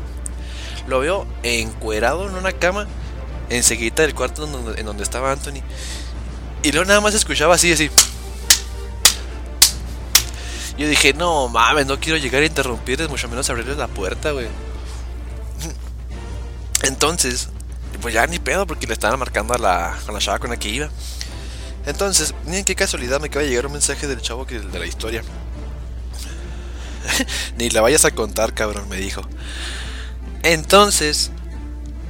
Lo 0.88 1.00
veo 1.00 1.26
encuerado 1.44 2.28
en 2.28 2.36
una 2.36 2.52
cama, 2.52 2.88
enseguida 3.50 4.04
del 4.04 4.14
cuarto 4.14 4.46
en 4.76 4.86
donde, 4.86 5.04
estaba 5.04 5.32
Anthony. 5.32 5.62
Y 6.62 6.72
luego 6.74 6.86
nada 6.86 7.00
más 7.00 7.14
escuchaba 7.14 7.56
así, 7.56 7.72
así. 7.72 7.90
Yo 10.78 10.88
dije, 10.88 11.14
no 11.14 11.48
mames, 11.50 11.86
no 11.86 12.00
quiero 12.00 12.18
llegar 12.18 12.42
a 12.42 12.46
interrumpirles, 12.46 13.10
mucho 13.10 13.30
menos 13.30 13.50
abrirles 13.50 13.78
la 13.78 13.88
puerta, 13.88 14.32
güey. 14.32 14.48
Entonces, 16.84 17.50
pues 18.02 18.14
ya 18.14 18.26
ni 18.28 18.40
pedo 18.40 18.66
porque 18.66 18.88
le 18.88 18.94
estaban 18.94 19.20
marcando 19.20 19.54
a 19.54 19.58
la, 19.58 19.94
a 19.96 20.12
la 20.12 20.20
chava 20.20 20.40
con 20.40 20.50
la 20.50 20.58
que 20.58 20.70
iba. 20.70 20.90
Entonces, 21.86 22.34
miren 22.46 22.66
qué 22.66 22.76
casualidad 22.76 23.20
me 23.20 23.28
acaba 23.28 23.44
de 23.44 23.50
llegar 23.50 23.66
un 23.68 23.74
mensaje 23.74 24.08
del 24.08 24.22
chavo 24.22 24.48
que 24.48 24.60
de 24.60 24.80
la 24.80 24.86
historia. 24.86 25.24
ni 27.58 27.70
la 27.70 27.82
vayas 27.82 28.06
a 28.06 28.12
contar, 28.12 28.54
cabrón, 28.54 28.88
me 28.90 28.98
dijo. 28.98 29.22
Entonces, 30.44 31.32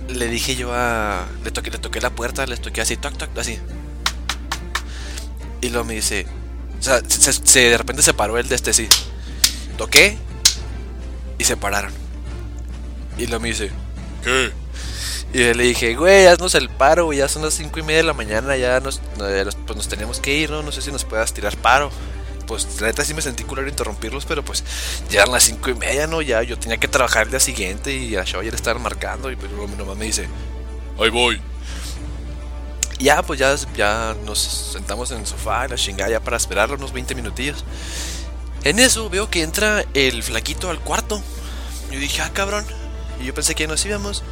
le 0.08 0.27
dije 0.27 0.55
yo 0.55 0.72
a. 0.74 1.25
Le 1.43 1.51
toqué, 1.51 1.72
le 1.72 1.79
toqué 1.79 2.01
la 2.01 2.12
puerta, 2.12 2.46
le 2.46 2.58
toqué 2.58 2.82
así, 2.82 2.98
toc, 2.98 3.17
toc, 3.17 3.38
así. 3.38 3.60
Y 5.62 5.70
luego 5.70 5.86
me 5.86 5.96
dice. 5.96 6.27
O 6.84 6.86
sea, 6.86 7.02
se, 7.08 7.70
de 7.70 7.78
repente 7.78 8.04
se 8.04 8.13
paró 8.13 8.38
el 8.38 8.50
de 8.50 8.56
este, 8.56 8.74
sí. 8.74 8.90
Toqué 9.78 10.18
y 11.38 11.46
se 11.46 11.56
pararon. 11.56 11.94
Y 13.18 13.25
luego 13.28 13.40
me 13.40 13.48
dice, 13.48 13.72
¿qué? 14.22 14.52
Y 15.32 15.54
le 15.54 15.63
dije, 15.63 15.96
güey, 15.96 16.28
haznos 16.28 16.56
el 16.56 16.68
paro, 16.68 17.06
güey, 17.06 17.20
ya 17.20 17.30
son 17.30 17.42
las 17.42 17.54
cinco 17.54 17.80
y 17.80 17.84
media 17.84 18.00
de 18.00 18.04
la 18.04 18.12
mañana, 18.12 18.58
ya 18.58 18.82
nos, 18.82 19.00
pues 19.66 19.78
nos 19.78 19.88
tenemos 19.88 20.20
que 20.20 20.34
ir, 20.34 20.50
¿no? 20.50 20.62
No 20.62 20.74
sé 20.74 20.82
si 20.82 20.92
nos 20.92 21.06
puedas 21.06 21.34
tirar 21.34 21.56
paro. 21.56 21.90
Pues 22.48 22.82
la 22.82 22.88
neta 22.88 23.06
sí 23.06 23.13
me 23.13 23.22
sentí 23.22 23.46
culero 23.46 23.70
interrumpirlos, 23.70 24.25
pero 24.25 24.44
pues 24.44 24.66
ya 25.10 25.22
eran 25.22 25.32
las 25.32 25.44
cinco 25.44 25.70
y 25.70 25.75
media, 25.75 26.06
¿no? 26.06 26.22
Ya 26.22 26.44
yo 26.44 26.60
tenía 26.60 26.75
que 26.75 26.90
trabajar 26.90 27.28
el 27.28 27.30
día 27.30 27.40
siguiente 27.40 27.96
y 27.96 28.18
a 28.18 28.25
Show 28.25 28.42
estar 28.42 28.78
marcando 28.80 29.32
y 29.32 29.38
pues 29.38 29.50
luego 29.54 29.74
nomás 29.78 29.96
me 29.96 30.04
dice, 30.04 30.28
ahí 31.00 31.10
voy. 31.10 31.42
Ya, 33.03 33.22
pues 33.22 33.39
ya, 33.39 33.55
ya 33.75 34.15
nos 34.25 34.39
sentamos 34.39 35.12
en 35.12 35.19
el 35.19 35.27
sofá, 35.27 35.67
la 35.67 35.75
chingada, 35.75 36.10
ya 36.10 36.19
para 36.19 36.38
esperarlo 36.38 36.75
unos 36.75 36.93
20 36.93 37.15
minutillos. 37.15 37.63
En 38.63 38.79
eso 38.79 39.10
veo 39.10 39.29
que 39.29 39.43
entra 39.43 39.83
el 39.93 40.24
flaquito 40.24 40.69
al 40.69 40.79
cuarto. 40.79 41.22
Yo 41.91 42.00
dije, 42.00 42.22
ah, 42.22 42.31
cabrón. 42.33 42.65
Y 43.22 43.25
yo 43.25 43.33
pensé 43.33 43.55
que 43.55 43.67
nos 43.67 43.86
íbamos. 43.86 44.24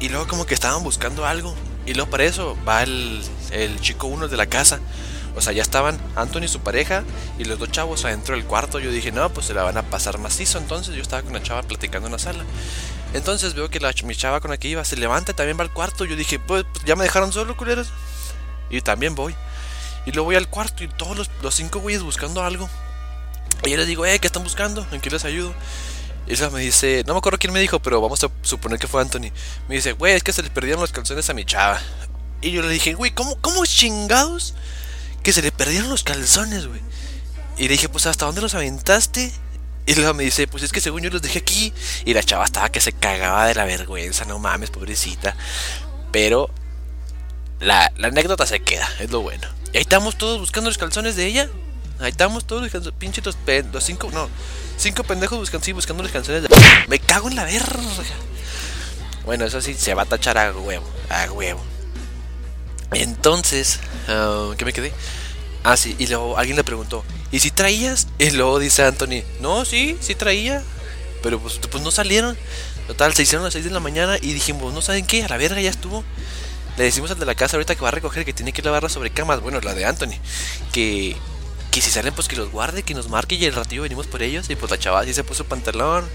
Y 0.00 0.08
luego 0.08 0.26
como 0.26 0.44
que 0.44 0.54
estaban 0.54 0.82
buscando 0.82 1.24
algo. 1.24 1.54
Y 1.86 1.94
luego 1.94 2.10
para 2.10 2.24
eso 2.24 2.56
va 2.66 2.82
el, 2.82 3.22
el 3.52 3.80
chico 3.80 4.08
uno 4.08 4.26
de 4.26 4.36
la 4.36 4.46
casa. 4.46 4.80
O 5.36 5.40
sea, 5.40 5.52
ya 5.52 5.62
estaban 5.62 5.98
Anthony 6.16 6.42
y 6.42 6.48
su 6.48 6.60
pareja 6.60 7.04
y 7.38 7.44
los 7.44 7.58
dos 7.58 7.70
chavos 7.70 8.04
adentro 8.04 8.34
del 8.34 8.44
cuarto. 8.44 8.80
Yo 8.80 8.90
dije, 8.90 9.12
no, 9.12 9.30
pues 9.30 9.46
se 9.46 9.54
la 9.54 9.62
van 9.62 9.76
a 9.78 9.82
pasar 9.82 10.18
macizo. 10.18 10.58
Entonces 10.58 10.94
yo 10.96 11.00
estaba 11.02 11.22
con 11.22 11.32
la 11.32 11.42
chava 11.42 11.62
platicando 11.62 12.08
en 12.08 12.12
la 12.12 12.18
sala. 12.18 12.44
Entonces 13.14 13.54
veo 13.54 13.68
que 13.68 13.80
la, 13.80 13.92
mi 14.04 14.14
chava 14.14 14.40
con 14.40 14.50
la 14.50 14.56
que 14.56 14.68
iba 14.68 14.84
se 14.84 14.96
levanta 14.96 15.32
y 15.32 15.34
también 15.34 15.58
va 15.58 15.62
al 15.62 15.72
cuarto. 15.72 16.04
Yo 16.04 16.16
dije, 16.16 16.38
pues, 16.38 16.64
pues 16.72 16.84
ya 16.84 16.96
me 16.96 17.04
dejaron 17.04 17.32
solo, 17.32 17.56
culeros. 17.56 17.88
Y 18.70 18.80
también 18.80 19.14
voy. 19.14 19.34
Y 20.06 20.12
luego 20.12 20.26
voy 20.26 20.36
al 20.36 20.48
cuarto 20.48 20.82
y 20.82 20.88
todos 20.88 21.16
los, 21.16 21.30
los 21.42 21.54
cinco 21.54 21.80
güeyes 21.80 22.02
buscando 22.02 22.42
algo. 22.42 22.68
Y 23.64 23.70
yo 23.70 23.76
les 23.76 23.86
digo, 23.86 24.06
eh, 24.06 24.18
¿qué 24.18 24.26
están 24.26 24.42
buscando? 24.42 24.86
¿En 24.90 25.00
qué 25.00 25.10
les 25.10 25.24
ayudo? 25.24 25.54
Y 26.26 26.32
ella 26.32 26.50
me 26.50 26.60
dice, 26.60 27.04
no 27.06 27.14
me 27.14 27.18
acuerdo 27.18 27.38
quién 27.38 27.52
me 27.52 27.60
dijo, 27.60 27.80
pero 27.80 28.00
vamos 28.00 28.22
a 28.24 28.30
suponer 28.42 28.78
que 28.78 28.86
fue 28.86 29.02
Anthony. 29.02 29.30
Me 29.68 29.76
dice, 29.76 29.92
güey, 29.92 30.14
es 30.14 30.22
que 30.22 30.32
se 30.32 30.42
le 30.42 30.50
perdieron 30.50 30.80
los 30.80 30.92
calzones 30.92 31.28
a 31.30 31.34
mi 31.34 31.44
chava. 31.44 31.80
Y 32.40 32.50
yo 32.50 32.62
le 32.62 32.68
dije, 32.68 32.94
güey, 32.94 33.12
¿cómo, 33.12 33.36
¿cómo 33.40 33.64
chingados 33.66 34.54
que 35.22 35.32
se 35.32 35.42
le 35.42 35.52
perdieron 35.52 35.90
los 35.90 36.02
calzones, 36.02 36.66
güey? 36.66 36.80
Y 37.56 37.64
le 37.64 37.70
dije, 37.70 37.88
pues, 37.88 38.06
¿hasta 38.06 38.26
dónde 38.26 38.40
los 38.40 38.54
aventaste? 38.54 39.32
Y 39.86 39.94
luego 39.94 40.14
me 40.14 40.22
dice, 40.22 40.46
pues 40.46 40.62
es 40.62 40.72
que 40.72 40.80
según 40.80 41.02
yo 41.02 41.10
los 41.10 41.22
dejé 41.22 41.40
aquí. 41.40 41.72
Y 42.04 42.14
la 42.14 42.22
chava 42.22 42.44
estaba 42.44 42.70
que 42.70 42.80
se 42.80 42.92
cagaba 42.92 43.46
de 43.46 43.54
la 43.54 43.64
vergüenza, 43.64 44.24
no 44.24 44.38
mames, 44.38 44.70
pobrecita. 44.70 45.36
Pero 46.12 46.50
la, 47.60 47.92
la 47.96 48.08
anécdota 48.08 48.46
se 48.46 48.60
queda, 48.60 48.88
es 49.00 49.10
lo 49.10 49.20
bueno. 49.20 49.48
Y 49.72 49.78
ahí 49.78 49.82
estamos 49.82 50.18
todos 50.18 50.38
buscando 50.38 50.70
los 50.70 50.78
calzones 50.78 51.16
de 51.16 51.26
ella. 51.26 51.48
Ahí 52.00 52.10
estamos 52.10 52.44
todos 52.46 52.72
los 52.72 52.92
pinches 52.94 53.24
los, 53.24 53.36
los 53.72 53.84
cinco, 53.84 54.10
no, 54.12 54.28
cinco 54.76 55.04
pendejos 55.04 55.38
buscando, 55.38 55.64
sí, 55.64 55.72
buscando 55.72 56.02
las 56.02 56.10
canciones 56.10 56.42
de... 56.42 56.48
Me 56.88 56.98
cago 56.98 57.28
en 57.28 57.36
la 57.36 57.44
verga. 57.44 57.80
Bueno, 59.24 59.44
eso 59.44 59.60
sí, 59.60 59.74
se 59.74 59.94
va 59.94 60.02
a 60.02 60.06
tachar 60.06 60.36
a 60.36 60.50
huevo, 60.52 60.84
a 61.08 61.30
huevo. 61.30 61.62
Entonces, 62.92 63.78
uh, 64.08 64.54
¿qué 64.56 64.64
me 64.64 64.72
quedé? 64.72 64.92
Ah, 65.64 65.76
sí, 65.76 65.94
y 65.98 66.06
luego 66.08 66.38
alguien 66.38 66.56
le 66.56 66.64
preguntó, 66.64 67.04
¿y 67.30 67.38
si 67.38 67.50
traías? 67.50 68.08
Y 68.18 68.30
luego 68.30 68.58
dice 68.58 68.82
Anthony, 68.84 69.22
no, 69.40 69.64
sí, 69.64 69.96
sí 70.00 70.14
traía. 70.14 70.62
Pero 71.22 71.38
pues, 71.38 71.60
pues 71.70 71.82
no 71.82 71.90
salieron. 71.90 72.36
Total, 72.88 73.14
se 73.14 73.22
hicieron 73.22 73.44
a 73.44 73.46
las 73.46 73.52
6 73.52 73.66
de 73.66 73.70
la 73.70 73.80
mañana 73.80 74.16
y 74.20 74.32
dijimos, 74.32 74.74
¿no 74.74 74.82
saben 74.82 75.06
qué? 75.06 75.22
A 75.22 75.28
la 75.28 75.36
verga 75.36 75.60
ya 75.60 75.70
estuvo. 75.70 76.02
Le 76.76 76.84
decimos 76.84 77.10
al 77.10 77.18
de 77.18 77.26
la 77.26 77.34
casa 77.34 77.56
ahorita 77.56 77.76
que 77.76 77.80
va 77.82 77.88
a 77.88 77.92
recoger 77.92 78.24
que 78.24 78.32
tiene 78.32 78.52
que 78.52 78.62
lavarla 78.62 78.88
sobre 78.88 79.10
camas. 79.10 79.40
Bueno, 79.40 79.60
la 79.60 79.74
de 79.74 79.84
Anthony. 79.84 80.18
Que 80.72 81.16
que 81.72 81.80
si 81.80 81.90
salen 81.90 82.12
pues 82.12 82.28
que 82.28 82.36
los 82.36 82.50
guarde, 82.50 82.82
que 82.82 82.92
nos 82.92 83.08
marque 83.08 83.34
y 83.34 83.46
el 83.46 83.54
ratillo 83.54 83.82
venimos 83.82 84.06
por 84.06 84.22
ellos. 84.22 84.48
Y 84.50 84.56
pues 84.56 84.70
la 84.70 84.78
chava 84.78 85.04
sí 85.04 85.14
se 85.14 85.24
puso 85.24 85.44
pantalón. 85.44 86.06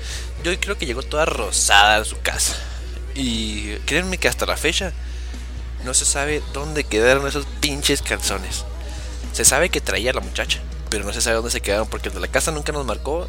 Yo 0.44 0.58
creo 0.60 0.78
que 0.78 0.86
llegó 0.86 1.02
toda 1.02 1.26
rosada 1.26 1.98
a 1.98 2.06
su 2.06 2.20
casa. 2.22 2.56
Y 3.16 3.74
créanme 3.88 4.20
que 4.20 4.28
hasta 4.28 4.46
la 4.46 4.56
fecha 4.56 4.94
no 5.84 5.96
se 5.96 6.06
sabe 6.06 6.44
dónde 6.54 6.84
quedaron 6.84 7.28
esos 7.28 7.48
pinches 7.60 8.04
calzones. 8.04 8.66
Se 9.38 9.46
sabe 9.46 9.70
que 9.70 9.82
traía 9.82 10.14
la 10.14 10.20
muchacha, 10.20 10.60
pero 10.90 11.06
no 11.06 11.14
se 11.14 11.22
sabe 11.22 11.36
dónde 11.36 11.52
se 11.52 11.62
quedaron 11.62 11.88
porque 11.88 12.10
de 12.10 12.20
la 12.20 12.28
casa 12.28 12.52
nunca 12.52 12.72
nos 12.72 12.88
marcó. 12.88 13.28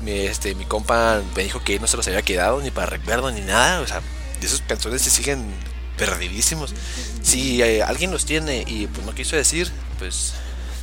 Mi, 0.00 0.10
este, 0.10 0.56
mi 0.56 0.64
compa 0.64 1.22
me 1.36 1.44
dijo 1.44 1.62
que 1.62 1.78
no 1.78 1.86
se 1.86 1.96
los 1.96 2.08
había 2.08 2.22
quedado 2.22 2.60
ni 2.60 2.72
para 2.72 2.88
recuerdo 2.88 3.30
ni 3.30 3.40
nada. 3.40 3.80
O 3.80 3.86
sea, 3.86 4.02
esos 4.42 4.60
calzones 4.62 5.02
se 5.02 5.10
siguen 5.10 5.54
perdidísimos. 5.96 6.74
Si 7.22 7.62
eh, 7.62 7.80
alguien 7.80 8.10
los 8.10 8.24
tiene 8.24 8.64
y 8.66 8.88
pues 8.88 9.06
no 9.06 9.14
quiso 9.14 9.36
decir, 9.36 9.70
pues 10.00 10.32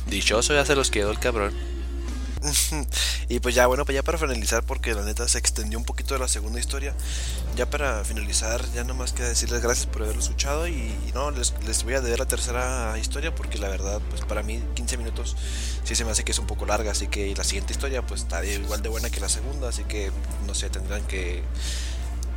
dichoso 0.06 0.54
ya 0.54 0.64
se 0.64 0.74
los 0.74 0.90
quedó 0.90 1.10
el 1.10 1.18
cabrón. 1.18 1.52
y 3.28 3.40
pues 3.40 3.54
ya, 3.54 3.66
bueno, 3.66 3.84
pues 3.84 3.94
ya 3.94 4.02
para 4.02 4.16
finalizar, 4.16 4.64
porque 4.64 4.94
la 4.94 5.02
neta 5.02 5.28
se 5.28 5.38
extendió 5.38 5.78
un 5.78 5.84
poquito 5.84 6.14
de 6.14 6.20
la 6.20 6.28
segunda 6.28 6.58
historia. 6.58 6.94
Ya 7.56 7.68
para 7.68 8.02
finalizar, 8.04 8.64
ya 8.72 8.84
nomás 8.84 9.12
queda 9.12 9.28
decirles 9.28 9.60
gracias 9.60 9.86
por 9.86 10.02
haberlo 10.02 10.22
escuchado. 10.22 10.66
Y, 10.66 10.94
no, 11.12 11.30
les, 11.30 11.52
les, 11.66 11.84
voy 11.84 11.94
a 11.94 12.00
deber 12.00 12.18
la 12.18 12.26
tercera 12.26 12.96
historia, 12.98 13.34
porque 13.34 13.58
la 13.58 13.68
verdad, 13.68 14.00
pues 14.08 14.22
para 14.22 14.42
mí 14.42 14.62
15 14.74 14.96
minutos 14.96 15.36
sí 15.84 15.94
se 15.94 16.04
me 16.06 16.10
hace 16.10 16.24
que 16.24 16.32
es 16.32 16.38
un 16.38 16.46
poco 16.46 16.64
larga. 16.64 16.92
Así 16.92 17.08
que 17.08 17.34
la 17.36 17.44
siguiente 17.44 17.72
historia, 17.74 18.00
pues 18.06 18.22
está 18.22 18.44
igual 18.44 18.80
de 18.80 18.88
buena 18.88 19.10
que 19.10 19.20
la 19.20 19.28
segunda. 19.28 19.68
Así 19.68 19.84
que, 19.84 20.10
no 20.46 20.54
sé, 20.54 20.70
tendrán 20.70 21.06
que 21.06 21.42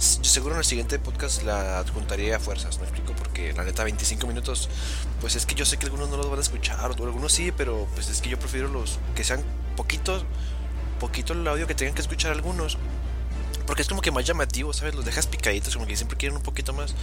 seguro 0.02 0.56
en 0.56 0.60
el 0.60 0.66
siguiente 0.66 0.98
podcast 0.98 1.44
la 1.44 1.80
adjuntaría 1.80 2.36
a 2.36 2.40
fuerzas, 2.40 2.80
no 2.80 2.84
explico, 2.86 3.14
porque 3.14 3.54
la 3.54 3.64
neta 3.64 3.84
25 3.84 4.26
minutos, 4.26 4.68
pues 5.20 5.36
es 5.36 5.46
que 5.46 5.54
yo 5.54 5.64
sé 5.64 5.78
que 5.78 5.86
algunos 5.86 6.10
no 6.10 6.18
los 6.18 6.28
van 6.28 6.40
a 6.40 6.42
escuchar, 6.42 6.92
o 6.92 7.04
algunos 7.04 7.32
sí, 7.32 7.52
pero 7.56 7.88
pues 7.94 8.10
es 8.10 8.20
que 8.20 8.30
yo 8.30 8.40
prefiero 8.40 8.68
los 8.68 8.98
que 9.16 9.24
sean 9.24 9.44
poquitos, 9.78 10.26
poquito 11.02 11.34
el 11.34 11.46
audio 11.48 11.66
que 11.68 11.76
tengan 11.76 11.96
que 11.96 12.02
escuchar 12.02 12.32
algunos, 12.32 12.78
porque 13.66 13.82
es 13.82 13.88
como 13.88 14.02
que 14.02 14.12
más 14.12 14.24
llamativo, 14.24 14.72
¿sabes? 14.72 14.94
Los 14.94 15.04
dejas 15.04 15.26
picaditos, 15.26 15.74
como 15.74 15.88
que 15.88 15.96
siempre 15.96 16.18
quieren 16.18 16.38
un 16.38 16.44
poquito 16.44 16.74
más. 16.74 16.94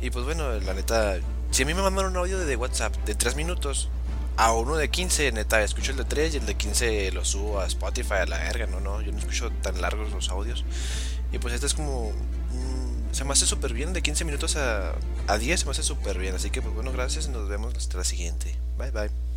Y 0.00 0.10
pues 0.10 0.24
bueno, 0.24 0.58
la 0.58 0.72
neta, 0.72 1.18
si 1.50 1.62
a 1.62 1.66
mí 1.66 1.74
me 1.74 1.82
mandan 1.82 2.06
un 2.06 2.16
audio 2.16 2.38
de 2.38 2.56
WhatsApp 2.56 2.96
de 3.04 3.14
3 3.14 3.36
minutos, 3.36 3.90
a 4.36 4.52
uno 4.52 4.76
de 4.76 4.88
15, 4.88 5.32
neta, 5.32 5.62
escucho 5.62 5.90
el 5.90 5.98
de 5.98 6.04
3 6.04 6.34
y 6.34 6.36
el 6.38 6.46
de 6.46 6.54
15 6.54 7.12
lo 7.12 7.24
subo 7.26 7.60
a 7.60 7.66
Spotify 7.66 8.14
a 8.22 8.26
la 8.26 8.38
verga, 8.38 8.66
no, 8.66 8.80
no, 8.80 9.02
yo 9.02 9.12
no 9.12 9.18
escucho 9.18 9.50
tan 9.62 9.80
largos 9.82 10.10
los 10.12 10.30
audios. 10.30 10.64
Y 11.30 11.38
pues 11.38 11.52
este 11.52 11.66
es 11.66 11.74
como... 11.74 12.12
se 13.12 13.24
me 13.24 13.32
hace 13.32 13.44
súper 13.44 13.74
bien, 13.74 13.92
de 13.92 14.00
15 14.00 14.24
minutos 14.24 14.56
a, 14.56 14.94
a 15.26 15.38
10 15.38 15.60
se 15.60 15.66
me 15.66 15.72
hace 15.72 15.82
súper 15.82 16.18
bien. 16.18 16.34
Así 16.34 16.50
que 16.50 16.62
pues 16.62 16.74
bueno, 16.74 16.90
gracias 16.90 17.26
y 17.26 17.28
nos 17.28 17.48
vemos 17.48 17.74
hasta 17.76 17.98
la 17.98 18.04
siguiente. 18.04 18.56
Bye 18.78 18.90
bye. 18.90 19.29